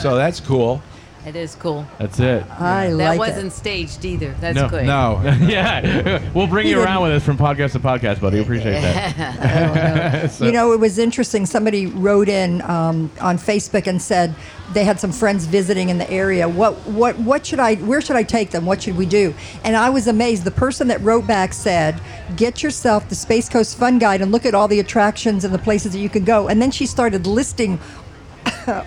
[0.00, 0.80] so that's cool.
[1.26, 1.86] It is cool.
[1.98, 2.42] That's it.
[2.48, 2.96] I like it.
[2.98, 3.50] that like wasn't it.
[3.52, 4.34] staged either.
[4.40, 4.86] That's No, good.
[4.86, 8.38] No, yeah, we'll bring He you around didn't- with us from podcast to podcast, buddy.
[8.40, 10.30] Appreciate that.
[10.30, 11.44] So- You know, it was interesting.
[11.46, 14.34] Somebody wrote in um, on Facebook and said
[14.72, 16.48] they had some friends visiting in the area.
[16.48, 17.74] What, what, what should I?
[17.76, 18.64] Where should I take them?
[18.66, 19.34] What should we do?
[19.64, 20.44] And I was amazed.
[20.44, 22.00] The person that wrote back said,
[22.36, 25.58] "Get yourself the Space Coast Fun Guide and look at all the attractions and the
[25.58, 27.78] places that you can go." And then she started listing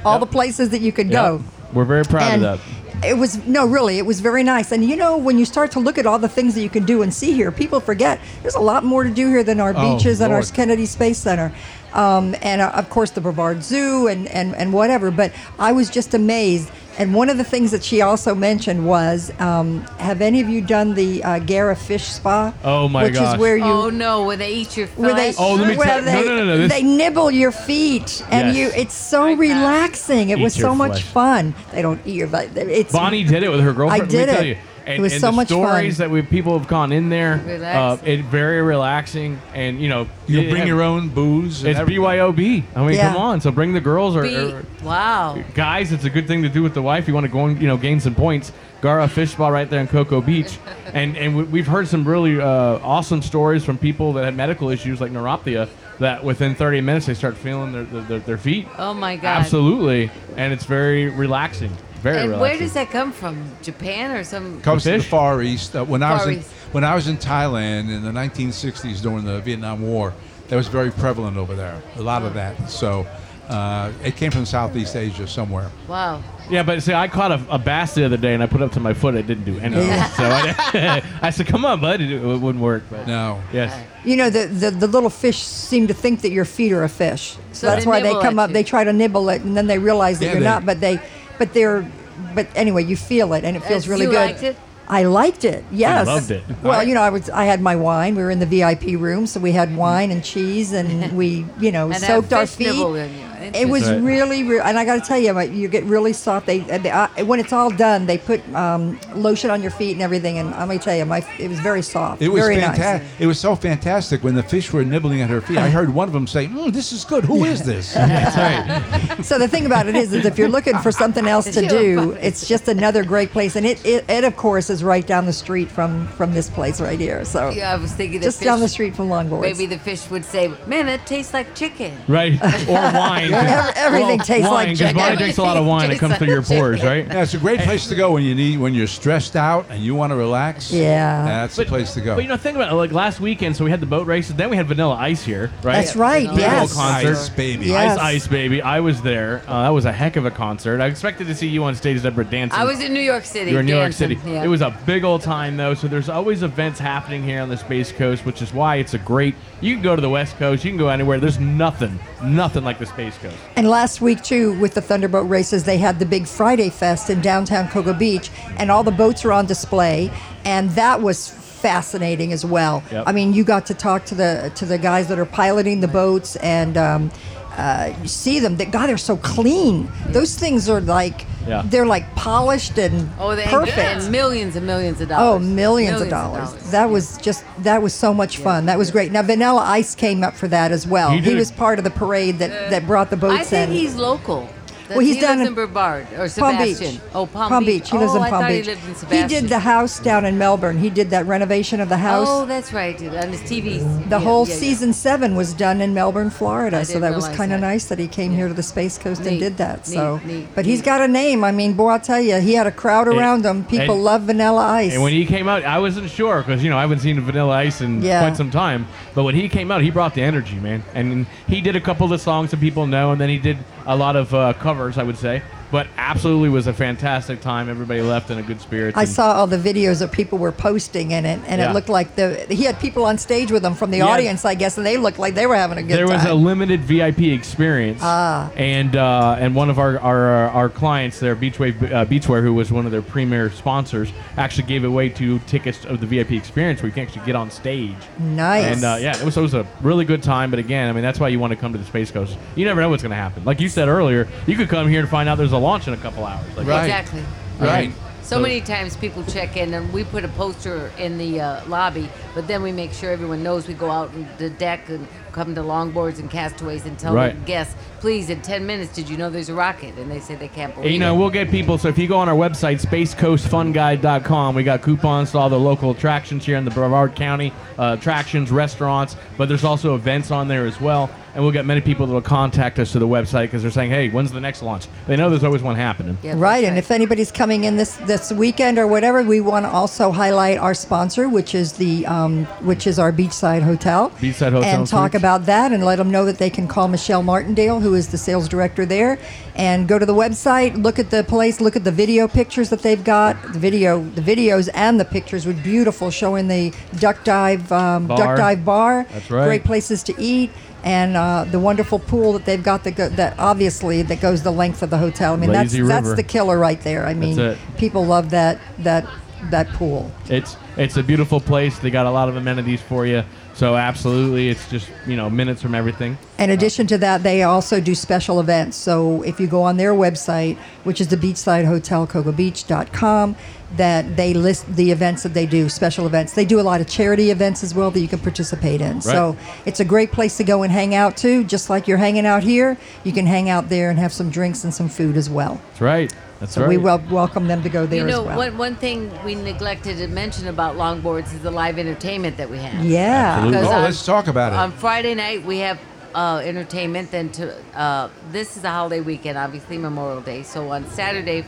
[0.06, 1.44] all the places that you could go.
[1.74, 2.62] We're very proud And of
[3.02, 3.08] that.
[3.08, 4.72] it was no, really, it was very nice.
[4.72, 6.86] And you know, when you start to look at all the things that you can
[6.86, 9.74] do and see here, people forget there's a lot more to do here than our
[9.76, 11.54] Oh, beaches and our Kennedy Space Center,
[11.94, 15.12] um, and uh, of course the Brevard Zoo and, and and whatever.
[15.12, 16.70] But I was just amazed.
[17.02, 20.62] And one of the things that she also mentioned was, um, have any of you
[20.62, 22.54] done the uh, Garra Fish Spa?
[22.64, 23.34] Oh, my Which gosh.
[23.34, 25.34] is where you Oh no, where they eat your where they.
[25.40, 28.56] Oh, let me where tell- no, no, no, no, this- they nibble your feet, and
[28.56, 28.56] Yes.
[28.76, 28.82] you.
[28.84, 29.42] It's so Like that.
[29.42, 30.30] relaxing.
[30.30, 31.56] It Eat was your so much fun.
[31.72, 32.28] They don't eat your.
[32.28, 34.04] But it's Bonnie did it with her girlfriend.
[34.04, 34.58] I did Let me tell it.
[34.86, 34.91] You.
[34.94, 35.58] And, It was and so the much fun.
[35.58, 37.34] stories that we people have gone in there.
[37.36, 38.08] Uh, Relaxing.
[38.08, 41.62] it very relaxing, and you know you it- bring your own booze.
[41.62, 42.04] and It's everything.
[42.04, 42.63] BYOB.
[42.76, 43.10] I mean, Yeah.
[43.13, 43.41] come on.
[43.41, 45.38] So bring the girls or, Be- or wow.
[45.54, 45.91] guys.
[45.91, 47.08] It's a good thing to do with the wife.
[47.08, 48.52] You want to go and you know gain some points.
[48.82, 50.58] Garra Fish Spa right there in Cocoa Beach,
[50.94, 52.46] and and we- we've heard some really uh,
[52.84, 55.67] awesome stories from people that had medical issues like neuropathy.
[56.00, 58.67] That within 30 minutes they start feeling their their, their, their feet.
[58.80, 59.38] Oh my God.
[59.41, 61.70] Absolutely, and it's very relaxing.
[62.02, 62.42] Very And relaxing.
[62.42, 63.44] where does that come from?
[63.62, 64.60] Japan or some?
[64.62, 65.04] comes from the?
[65.04, 65.76] Far East.
[65.76, 66.50] Uh, when I was in, East.
[66.72, 70.14] when I was in Thailand in the 1960s during the Vietnam War,
[70.50, 71.82] that was very prevalent over there.
[71.98, 72.70] A lot of that.
[72.70, 73.06] So
[73.50, 75.70] uh, it came from Southeast Asia somewhere.
[75.88, 76.24] Wow.
[76.50, 78.66] Yeah, but see, I caught a, a bass the other day and I put it
[78.66, 79.16] up to my foot.
[79.16, 79.86] It didn't do anything.
[80.16, 82.84] so I, I said, "Come on, bud." It, it wouldn't work.
[82.90, 83.42] But No.
[83.54, 86.84] yes, You know, the, the, the little fish seem to think that your feet are
[86.84, 87.34] a fish.
[87.34, 88.54] So So that's they why they come up, you.
[88.56, 90.80] they try to nibble it, and then they realize that Yeah, you're they- not, but
[90.82, 91.00] they,
[91.41, 91.89] but they're,
[92.36, 94.30] but anyway, you feel it, and it feels Uh, really you good.
[94.30, 94.56] liked it?
[94.88, 95.63] I liked it.
[95.71, 96.08] Yes.
[96.08, 96.43] I loved it.
[96.62, 98.13] Well, you know, I was I had my wine.
[98.15, 101.71] We were in the VIP room, so we had wine and cheese, and we, you
[101.71, 103.31] know, And soaked have our fish feet.
[103.41, 103.67] Nibble in you.
[103.67, 104.01] It was Right.
[104.01, 106.45] really, re- and I got to tell you, you get really soft.
[106.45, 110.01] They, they uh, when it's all done, they put um, lotion on your feet and
[110.01, 112.21] everything, and I'm gonna tell you, my it was very soft.
[112.21, 113.01] It was very fantastic.
[113.04, 113.21] nice.
[113.21, 115.58] It was so fantastic when the fish were nibbling at her feet.
[115.58, 117.25] I heard one of them say, mm, "This is good.
[117.25, 117.95] Who is this?"
[118.41, 119.17] Right.
[119.23, 122.12] So the thing about it is, is if you're looking for something else to do,
[122.21, 125.34] it's just another great place, and it, it, it of course is right down the
[125.34, 127.23] street from from this place right here.
[127.25, 129.41] So Yeah, I was thinking the just fish, down the street from Longboards.
[129.41, 132.39] Maybe the fish would say, "Man, it tastes like chicken." Right.
[132.67, 133.31] Or wine.
[133.34, 134.96] Ev- everything tastes wine, like 'cause chicken.
[134.96, 135.91] Bonnie drinks a lot of wine.
[135.91, 137.06] It comes through your pores, right?
[137.08, 139.82] Yeah, it's a great place to go when you need when you're stressed out and
[139.84, 140.72] you want to relax.
[140.72, 141.26] Yeah.
[141.26, 142.15] that's the place to go.
[142.15, 142.76] But you know, think about it.
[142.76, 144.36] Like last weekend, so we had the boat races.
[144.36, 145.74] Then we had Vanilla Ice here, right?
[145.76, 146.28] That's right.
[146.30, 146.72] Big Yes.
[146.76, 147.12] old concert.
[147.17, 147.65] Ice, baby.
[147.67, 147.76] Yeah.
[147.78, 147.98] Ice Yes.
[148.00, 148.62] Ice Baby.
[148.62, 149.41] I was there.
[149.48, 150.80] Uh, that was a heck of a concert.
[150.82, 152.60] I expected to see you on stage, Deborah, dancing.
[152.60, 153.52] I was in New York City.
[153.52, 154.17] You were in New York City.
[154.26, 154.44] yeah.
[154.44, 157.58] It was a big old time though, so there's always events happening here on the
[157.58, 159.36] Space Coast, which is why it's a great.
[159.60, 161.20] You can go to the West Coast, you can go anywhere.
[161.20, 163.38] There's nothing, nothing like the Space Coast.
[163.56, 167.22] And last week too, with the Thunderboat races, they had the big Friday Fest in
[167.22, 170.12] downtown Cocoa Beach, and all the boats were on display,
[170.46, 172.84] and that was fascinating as well.
[172.92, 173.04] Yep.
[173.08, 175.88] I mean, you got to talk to the to the guys that are piloting the
[175.88, 177.12] boats, and um,
[177.58, 178.58] uh, you see them.
[178.58, 179.92] That God, they're so clean.
[180.08, 181.63] Those things are like Yeah.
[181.65, 183.77] they're like polished and Oh, they perfect.
[183.77, 185.21] and millions and millions of dollars.
[185.27, 185.47] Oh, dollars.
[185.47, 186.71] millions, of dollars.
[186.71, 188.65] That was just that was so much fun.
[188.67, 189.12] That was great.
[189.12, 191.12] Now Vanilla Ice came up for that as well.
[191.12, 193.69] He He, was part of the parade that, uh, that brought the boats I think
[193.69, 193.75] in.
[193.75, 194.47] he's local.
[194.95, 196.99] Well, he's he down lives in in Brevard or Palm Beach.
[197.13, 197.89] Oh, Palm, Beach.
[197.89, 198.65] He lives oh, in Palm thought Beach.
[198.65, 200.77] He lived in He did the house down in Melbourne.
[200.77, 202.27] He did that renovation of the oh, house.
[202.30, 202.95] Oh, that's right.
[203.01, 203.80] On his TV.
[204.10, 204.60] the yeah, whole yeah, yeah.
[204.60, 206.80] season seven was done in Melbourne, Florida.
[206.80, 209.25] I so that was kind of nice that he came here to the Space Coast
[209.25, 209.86] and did that.
[209.86, 211.43] so, neat, but he's got a name.
[211.43, 213.65] I mean, boy, I'll tell you, he had a crowd And- around him.
[213.65, 214.93] People and- love Vanilla Ice.
[214.93, 217.54] And when he came out, I wasn't sure because you know I haven't seen Vanilla
[217.54, 218.21] Ice in Yeah.
[218.21, 218.88] quite some time.
[219.13, 220.84] But when he came out, he brought the energy, man.
[220.93, 223.58] And he did a couple of the songs that people know, and then he did
[223.86, 225.41] a lot of uh, covers, I would say.
[225.72, 227.70] But absolutely was a fantastic time.
[227.70, 228.98] Everybody left in a good spirit.
[228.98, 231.70] I saw all the videos that people were posting in it, and Yeah.
[231.70, 234.08] it looked like the he had people on stage with him from the Yeah.
[234.08, 235.98] audience, I guess, and they looked like they were having a good time.
[235.98, 236.16] there time.
[236.18, 238.50] was a limited VIP experience, Ah.
[238.58, 242.72] and uh, and one of our our, our clients there, Beachwave uh, Beachwear, who was
[242.72, 246.88] one of their premier sponsors, actually gave away two tickets of the VIP experience where
[246.90, 247.96] you can actually get on stage.
[248.20, 248.66] nice.
[248.66, 250.50] And uh, yeah, it was, it was a really good time.
[250.50, 252.38] But again, I mean, that's why you want to come to the Space Coast.
[252.56, 253.44] You never know what's going to happen.
[253.46, 255.93] Like you said earlier, you could come here and find out there's a launch in
[255.93, 256.45] a couple hours.
[256.58, 256.84] Like, Right.
[256.86, 257.24] Exactly.
[257.60, 257.91] Right.
[258.24, 262.08] So many times people check in and we put a poster in the uh, lobby,
[262.34, 265.54] but then we make sure everyone knows we go out on the deck and come
[265.56, 267.38] to longboards and castaways and tell Right.
[267.38, 269.96] the guests, please, in 10 minutes, did you know there's a rocket?
[269.98, 271.20] And they say they can't believe And, you know, it.
[271.20, 271.78] we'll get people.
[271.78, 275.92] So if you go on our website, spacecoastfunguide.com, we got coupons to all the local
[275.92, 280.66] attractions here in the Brevard County, uh, attractions, restaurants, but there's also events on there
[280.66, 281.10] as well.
[281.34, 283.90] And we'll get many people that will contact us to the website because they're saying,
[283.90, 284.88] hey, when's the next launch?
[285.08, 286.18] They know there's always one happening.
[286.22, 289.64] Yeah, that's Right, and if anybody's coming in this this weekend or whatever, we want
[289.66, 294.10] to also highlight our sponsor, which is the um, which is our Beachside Hotel.
[294.20, 295.22] Beachside Hotel and talk Suites.
[295.22, 298.17] about that, and let them know that they can call Michelle Martindale, who is the
[298.17, 299.19] sales director there,
[299.56, 302.82] and go to the website, look at the place, look at the video pictures that
[302.82, 307.71] they've got, the video, the videos and the pictures were beautiful, showing the duck dive
[307.71, 308.17] um, Bar.
[308.17, 309.06] duck dive bar.
[309.12, 309.45] That's right.
[309.45, 310.51] Great places to eat.
[310.84, 314.51] And uh, the wonderful pool that they've got that, go, that obviously that goes the
[314.51, 315.34] length of the hotel.
[315.34, 317.06] I mean, Lazy that's that's the killer right there.
[317.06, 319.06] I mean, people love that that
[319.51, 320.12] that pool.
[320.27, 321.77] It's it's a beautiful place.
[321.77, 323.23] They got a lot of amenities for you.
[323.54, 326.18] So absolutely, it's just you know minutes from everything.
[326.40, 328.78] In addition to that, they also do special events.
[328.78, 333.36] So if you go on their website, which is the Beachside Hotel, CocoaBeach.com,
[333.78, 336.34] that they list the events that they do, special events.
[336.34, 339.02] They do a lot of charity events as well that you can participate in.
[339.02, 341.44] So it's a great place to go and hang out too.
[341.44, 344.64] Just like you're hanging out here, you can hang out there and have some drinks
[344.64, 345.62] and some food as well.
[345.70, 346.16] That's right.
[346.41, 346.69] That's So right.
[346.69, 348.38] we wel- welcome them to go there You know, as well.
[348.38, 352.58] one, one thing we neglected to mention about longboards is the live entertainment that we
[352.58, 352.84] have.
[352.84, 353.41] yeah.
[353.43, 354.58] Oh, on- let's talk about it.
[354.58, 355.80] On Friday night, we have
[356.15, 357.12] uh, entertainment.
[357.12, 360.41] Then to uh, this is a holiday weekend, obviously Memorial Day.
[360.41, 361.45] So on Saturday,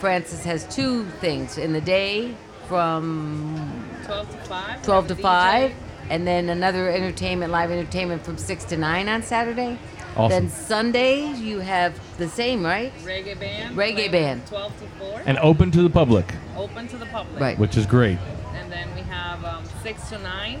[0.00, 2.34] Francis has two things in the day
[2.68, 4.82] from 12 to 5.
[4.82, 5.22] 12 to DJ.
[5.22, 5.72] 5,
[6.10, 9.78] and then another entertainment, live entertainment from 6 to 9 on Saturday.
[10.16, 10.44] Awesome.
[10.46, 12.92] Then Sunday, you have the same, right?
[13.04, 13.76] Reggae band.
[13.76, 14.46] Reggae band.
[14.46, 15.22] 12 to 4.
[15.26, 17.40] and open to the public, open to the public.
[17.40, 17.58] Right.
[17.58, 18.18] which is great.
[18.54, 20.60] And then we have um, 6 to 9.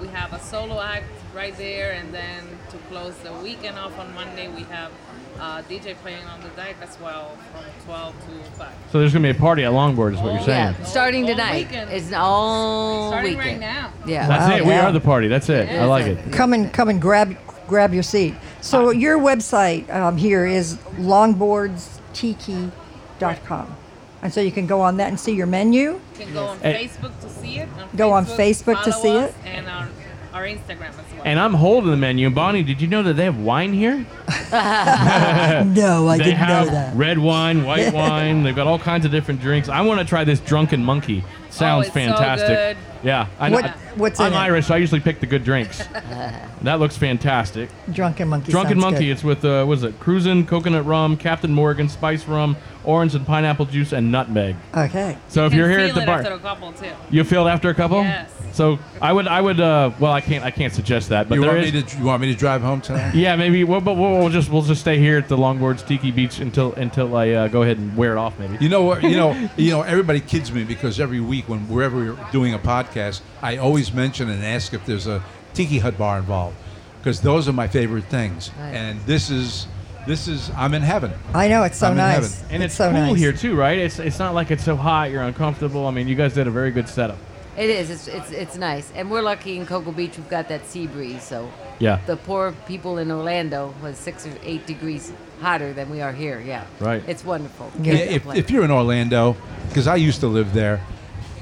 [0.00, 1.92] We have a solo act right there.
[1.92, 4.90] And then to close the weekend off on Monday, we have
[5.38, 8.68] uh, DJ playing on the deck as well from 12 to 5.
[8.92, 10.74] So there's gonna be a party at Longboard, is what you're saying.
[10.78, 11.66] Yeah, starting All tonight.
[11.66, 11.90] weekend.
[11.90, 13.60] It's all Starting weekend.
[13.62, 13.92] right now.
[14.06, 14.26] Yeah.
[14.26, 14.64] That's Wow, it.
[14.66, 15.28] We are the party.
[15.28, 15.68] That's it.
[15.70, 16.32] I like it.
[16.32, 17.36] come and come and grab
[17.70, 18.34] grab your seat.
[18.60, 23.76] So your website um, here is longboardstiki.com.
[24.22, 25.80] And so you can go on that and see your menu.
[25.92, 27.68] You can go on Facebook to see it.
[27.78, 29.34] on Go on Facebook to see it.
[29.46, 29.88] And our,
[30.34, 31.22] our Instagram as well.
[31.24, 32.28] And I'm holding the menu.
[32.28, 34.04] Bonnie, did you know that they have wine here?
[35.64, 38.42] No, I they didn't have red wine, white wine.
[38.42, 39.68] They've got all kinds of different drinks.
[39.68, 41.22] I want to try this drunken monkey.
[41.50, 42.48] Sounds Oh, it's so fantastic.
[42.48, 42.76] good.
[43.06, 44.36] Yeah, I, What- I, what's I'm in it?
[44.36, 44.66] Irish.
[44.66, 45.78] So I usually pick the good drinks.
[46.62, 47.70] that looks fantastic.
[47.92, 48.50] Drunken Monkey.
[48.52, 49.06] Drunken sounds Monkey.
[49.06, 49.12] good.
[49.12, 49.98] It's with uh, what is it?
[50.00, 54.56] Cruzan coconut rum, Captain Morgan spice rum, orange and pineapple juice, and nutmeg.
[54.76, 55.16] Okay.
[55.28, 56.90] So if You you're here feel at the it bar, after a couple too.
[57.10, 58.02] you feel it after a couple.
[58.02, 58.30] Yes.
[58.52, 59.60] So I would, I would.
[59.60, 61.72] Uh, well, I can't, I can't suggest that, but You there want is.
[61.72, 61.98] me to?
[61.98, 63.14] You want me to drive home tonight?
[63.14, 63.62] yeah, maybe.
[63.62, 66.72] Well, but we'll, we'll just, we'll just stay here at the Longboards Tiki Beach until,
[66.74, 68.36] until I uh, go ahead and wear it off.
[68.40, 68.56] Maybe.
[68.60, 69.04] You know what?
[69.04, 69.82] You know, you know.
[69.82, 74.28] Everybody kids me because every week when wherever we're doing a podcast, I always mention
[74.28, 75.22] and ask if there's a
[75.54, 76.56] tiki hut bar involved
[76.98, 78.50] because those are my favorite things.
[78.58, 78.74] Right.
[78.74, 79.66] And this is,
[80.06, 80.50] this is.
[80.56, 81.12] I'm in heaven.
[81.34, 82.40] I know it's so I'm nice.
[82.40, 82.54] heaven.
[82.54, 83.18] And it's, so cool nice.
[83.18, 83.78] here too, right?
[83.78, 85.86] It's it's not like it's so hot, you're uncomfortable.
[85.86, 87.18] I mean, you guys did a very good setup.
[87.56, 87.90] It is.
[87.90, 90.16] It's, it's it's nice, and we're lucky in Cocoa Beach.
[90.16, 91.98] We've got that sea breeze, so Yeah.
[92.06, 96.40] the poor people in Orlando was six or eight degrees hotter than we are here.
[96.40, 97.02] Yeah, Right.
[97.08, 97.70] It's wonderful.
[97.82, 99.36] Yeah, Yeah, if, if you're in Orlando,
[99.68, 100.80] because I used to live there,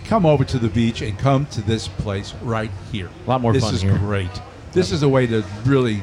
[0.09, 3.11] come over to the beach and come to this place right here.
[3.27, 3.61] A lot more fun.
[3.61, 3.99] this fun is here.
[3.99, 4.31] great.
[4.73, 6.03] This is a way to really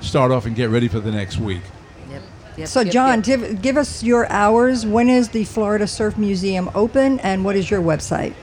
[0.00, 1.62] start off and get ready for the next week.
[2.10, 2.22] Yep,
[2.56, 3.24] yep, So, yep, John, yep.
[3.24, 4.84] give, give us your hours.
[4.84, 8.34] When is the Florida Surf Museum open, and what is your website?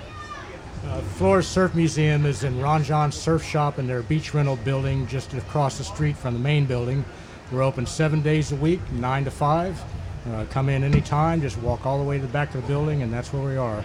[0.86, 5.08] Uh, Florida Surf Museum is in Ron Jon's Surf Shop in their beach rental building
[5.08, 7.04] just across the street from the main building.
[7.52, 9.84] We're open seven days a week, 9 to 5.
[10.32, 13.02] Uh, come in anytime, just walk all the way to the back of the building,
[13.02, 13.84] and that's where we are.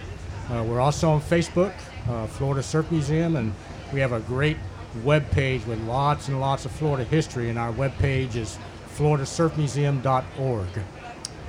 [0.50, 1.72] Uh, we're also on Facebook,
[2.08, 3.52] uh, Florida Surf Museum, and
[3.92, 4.56] we have a great
[5.02, 8.58] web page with lots and lots of Florida history, and our web page is
[8.96, 10.68] floridasurfmuseum.org.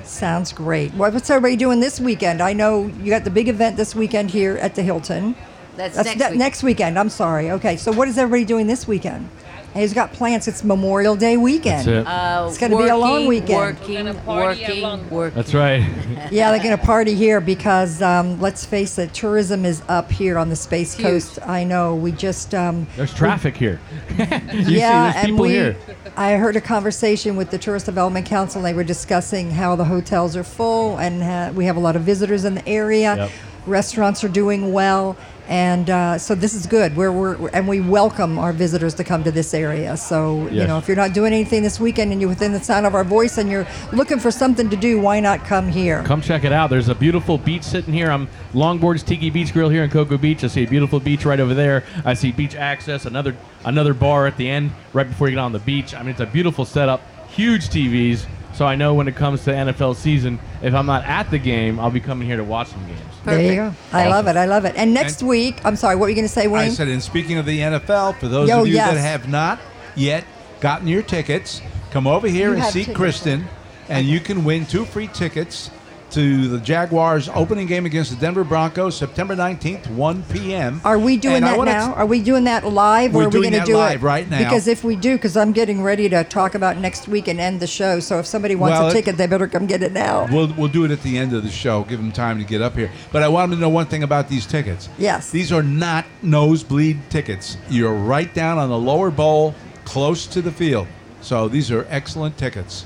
[0.04, 0.94] Sounds great.
[0.94, 2.42] What- What's everybody doing this weekend?
[2.42, 5.36] I know you got the big event this weekend here at the Hilton.
[5.76, 6.40] That's, That's next that- week.
[6.40, 6.98] next weekend.
[6.98, 7.52] I'm sorry.
[7.52, 9.30] Okay, so what is everybody doing this weekend?
[9.78, 10.48] And he's got plans.
[10.48, 11.86] It's Memorial Day weekend.
[11.86, 12.08] That's it.
[12.08, 13.60] Uh, It's gonna be a long weekend.
[13.60, 15.36] Working, We're gonna party at working, working.
[15.36, 15.86] That's right.
[16.32, 20.38] Yeah, they're going to party here because um, let's face it, tourism is up here
[20.40, 21.06] on the Space Huge.
[21.06, 21.40] Coast.
[21.46, 21.96] I know.
[21.96, 23.80] We just um, There's traffic here.
[24.18, 25.50] you yeah, see, there's and people we.
[25.50, 25.78] here.
[26.18, 28.64] I heard a conversation with the Tourist Development Council.
[28.64, 32.02] They were discussing how the hotels are full and ha- we have a lot of
[32.02, 33.16] visitors in the area.
[33.16, 33.32] Yep.
[33.68, 35.16] Restaurants are doing well,
[35.48, 36.96] and uh, so this is good.
[36.96, 39.96] We're, we're and we welcome our visitors to come to this area.
[39.96, 42.86] So you know, if you're not doing anything this weekend and you're within the sound
[42.86, 46.04] of our voice and you're looking for something to do, why not come here?
[46.04, 46.70] Come check it out.
[46.70, 48.12] There's a beautiful beach sitting here.
[48.12, 50.44] I'm Longboards Tiki Beach Grill here in Cocoa Beach.
[50.44, 51.84] I see a beautiful beach right over there.
[52.04, 55.54] I see beach access, another another bar at the end right before you get on
[55.54, 55.94] the beach.
[55.94, 58.26] I mean, it's a beautiful setup, huge TVs.
[58.54, 61.80] So I know when it comes to NFL season, if I'm not at the game,
[61.80, 63.07] I'll be coming here to watch some games.
[63.28, 63.74] There you go.
[63.92, 64.36] I love it.
[64.38, 64.74] I love it.
[64.76, 66.70] And next And- week, I'm sorry, what were you going to say, Wayne?
[66.70, 68.94] I said, and speaking of the NFL, for those Yo, of you yes.
[68.94, 69.60] that have not
[69.96, 70.24] yet
[70.62, 71.62] gotten your tickets,
[71.92, 73.48] come over here You and see Kristen,
[73.90, 75.70] and you can win two free tickets
[76.12, 80.80] to the Jaguars opening game against the Denver Broncos, September 19th, 1 p.m.
[80.86, 81.88] Are we doing And that now?
[81.94, 83.76] t- Are we doing that live, or We're are we doing going to that do
[83.78, 84.38] live it right now.
[84.40, 87.60] Because if we do, because I'm getting ready to talk about next week and end
[87.60, 88.00] the show.
[88.00, 90.28] So if somebody wants Well, a ticket, they better come get it now.
[90.32, 91.84] We'll, we'll do it at the end of the show.
[91.84, 92.92] Give them time to get up here.
[93.12, 94.90] But I want them to know one thing about these tickets.
[94.98, 95.30] Yes.
[95.32, 97.58] These are not nosebleed tickets.
[97.70, 100.88] You're right down on the lower bowl, close to the field.
[101.22, 102.86] So these are excellent tickets.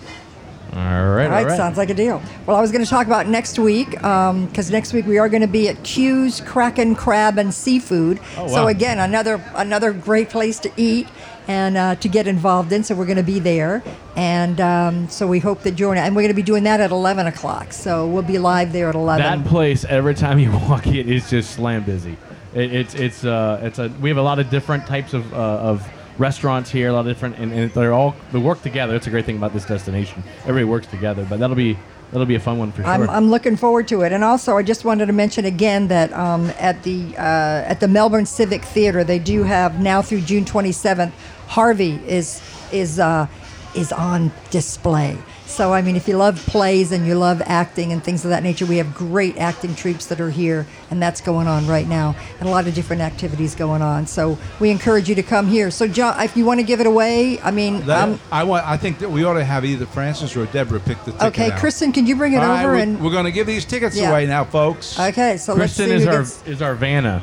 [0.73, 2.21] All right, All right, sounds like a deal.
[2.45, 5.41] Well, I was going to talk about next week because next week we are going
[5.41, 8.21] to be at Q's Kraken Crab and Seafood.
[8.37, 8.47] Oh, wow.
[8.47, 11.09] So again, another another great place to eat
[11.49, 12.85] and uh, to get involved in.
[12.85, 13.83] So we're going to be there,
[14.15, 15.97] and um, so we hope that join.
[15.97, 17.73] And we're going to be doing that at eleven o'clock.
[17.73, 19.41] So we'll be live there at eleven.
[19.41, 22.17] That place, every time you walk in, is just slam busy.
[22.53, 25.37] It, it's it's uh it's a we have a lot of different types of uh,
[25.37, 25.89] of
[26.21, 28.93] restaurants here, a lot of different, and, and they're all they work together.
[28.93, 30.23] That's a great thing about this destination.
[30.41, 31.77] Everybody works together, but that'll be
[32.11, 32.91] that'll be a fun one for sure.
[32.91, 34.13] I'm, I'm looking forward to it.
[34.13, 37.87] And also, I just wanted to mention again that um, at the uh, at the
[37.87, 41.11] Melbourne Civic Theater, they do have now through June 27th.
[41.47, 43.27] Harvey is is uh,
[43.75, 45.17] is on display.
[45.51, 48.41] So I mean, if you love plays and you love acting and things of that
[48.41, 52.15] nature, we have great acting troupes that are here, and that's going on right now,
[52.39, 54.07] and a lot of different activities going on.
[54.07, 55.69] So we encourage you to come here.
[55.69, 58.65] So John, if you want to give it away, I mean, That, um, I want.
[58.65, 61.27] I think that we ought to have either Francis or Deborah pick the ticket.
[61.27, 61.59] okay, out.
[61.59, 63.65] Kristen, can you bring it All right, over we- and we're going to give these
[63.65, 64.09] tickets Yeah.
[64.09, 64.97] away now, folks.
[64.97, 65.35] okay?
[65.37, 66.43] So Kristen let's is who our gets.
[66.47, 67.21] is our Vanna,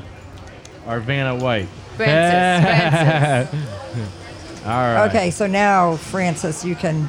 [0.87, 1.69] our Vanna White.
[1.97, 4.65] Francis, Francis.
[4.67, 5.09] All right.
[5.09, 7.09] Okay, so now, Francis, you can.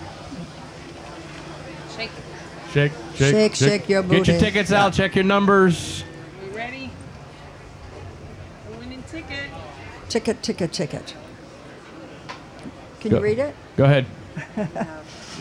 [2.74, 2.92] Shake.
[2.92, 4.94] Shake, shake, Shake, shake your Get your tickets out.
[4.94, 6.04] Check your numbers.
[6.44, 6.92] We ready?
[8.70, 9.50] The winning ticket.
[10.08, 11.16] Ticket, ticket, ticket.
[13.00, 13.18] Can Go.
[13.18, 13.56] you read it?
[13.76, 14.06] Go ahead.
[14.56, 14.84] Uh,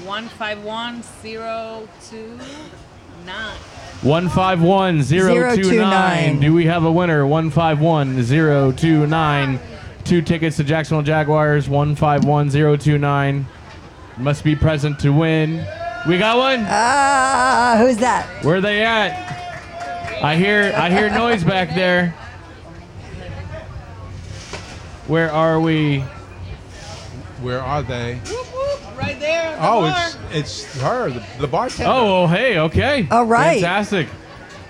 [0.05, 2.39] one five one zero two
[3.27, 3.57] nine.
[4.01, 6.39] One five one zero two nine.
[6.39, 6.41] 029.
[6.41, 7.27] Do we have a winner?
[7.27, 9.61] One five one zero two nine.
[10.05, 11.69] Two tickets to Jacksonville Jaguars.
[11.69, 13.47] One five one zero two nine.
[14.17, 15.67] Must be present to win.
[16.07, 16.65] We got one.
[16.69, 18.45] Ah, who's that?
[18.45, 19.27] Where they at?
[20.23, 22.15] I hear I hear noise back there.
[25.07, 26.01] Where are we?
[27.41, 28.17] Where are they?
[28.17, 29.53] Whoop, whoop, right there.
[29.53, 30.09] the Oh, bar.
[30.31, 31.91] it's it's her, the, the bartender.
[31.91, 33.07] Oh, well, hey, okay.
[33.11, 33.61] All right.
[33.61, 34.09] Fantastic.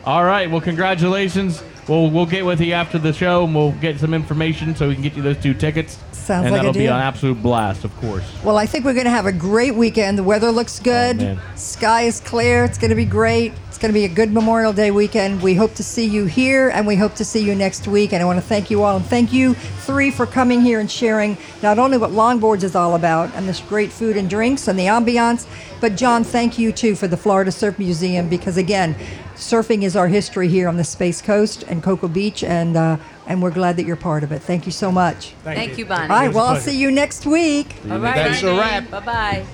[0.05, 0.51] All right.
[0.51, 1.62] Well, congratulations.
[1.89, 4.95] We'll we'll get with you after the show and we'll get some information so we
[4.95, 5.99] can get you those two tickets.
[6.29, 6.93] Sounds and like that'll be deal.
[6.93, 8.22] an absolute blast, of course.
[8.45, 10.18] Well, I think we're going to have a great weekend.
[10.18, 11.22] The weather looks good.
[11.22, 11.39] Oh.
[11.55, 12.64] Sky is clear.
[12.64, 13.55] It's going to be great.
[13.68, 15.41] It's going to be a good Memorial Day weekend.
[15.41, 18.12] We hope to see you here and we hope to see you next week.
[18.12, 20.91] And I want to thank you all and thank you three for coming here and
[20.91, 24.79] sharing not only what Longboards is all about and this great food and drinks and
[24.79, 25.47] the ambiance,
[25.81, 28.95] but John, thank you too for the Florida Surf Museum because again,
[29.39, 32.97] surfing is our history here on the Space Coast and Cocoa Beach, and uh,
[33.29, 34.41] and we're glad that you're part of it.
[34.41, 35.35] Thank you so much.
[35.45, 36.09] Thank, Thank you, Bonnie.
[36.11, 37.76] All right, It was a well, I'll see you next week.
[37.91, 38.16] All right.
[38.16, 38.91] That's a wrap.
[38.91, 39.47] Bye bye.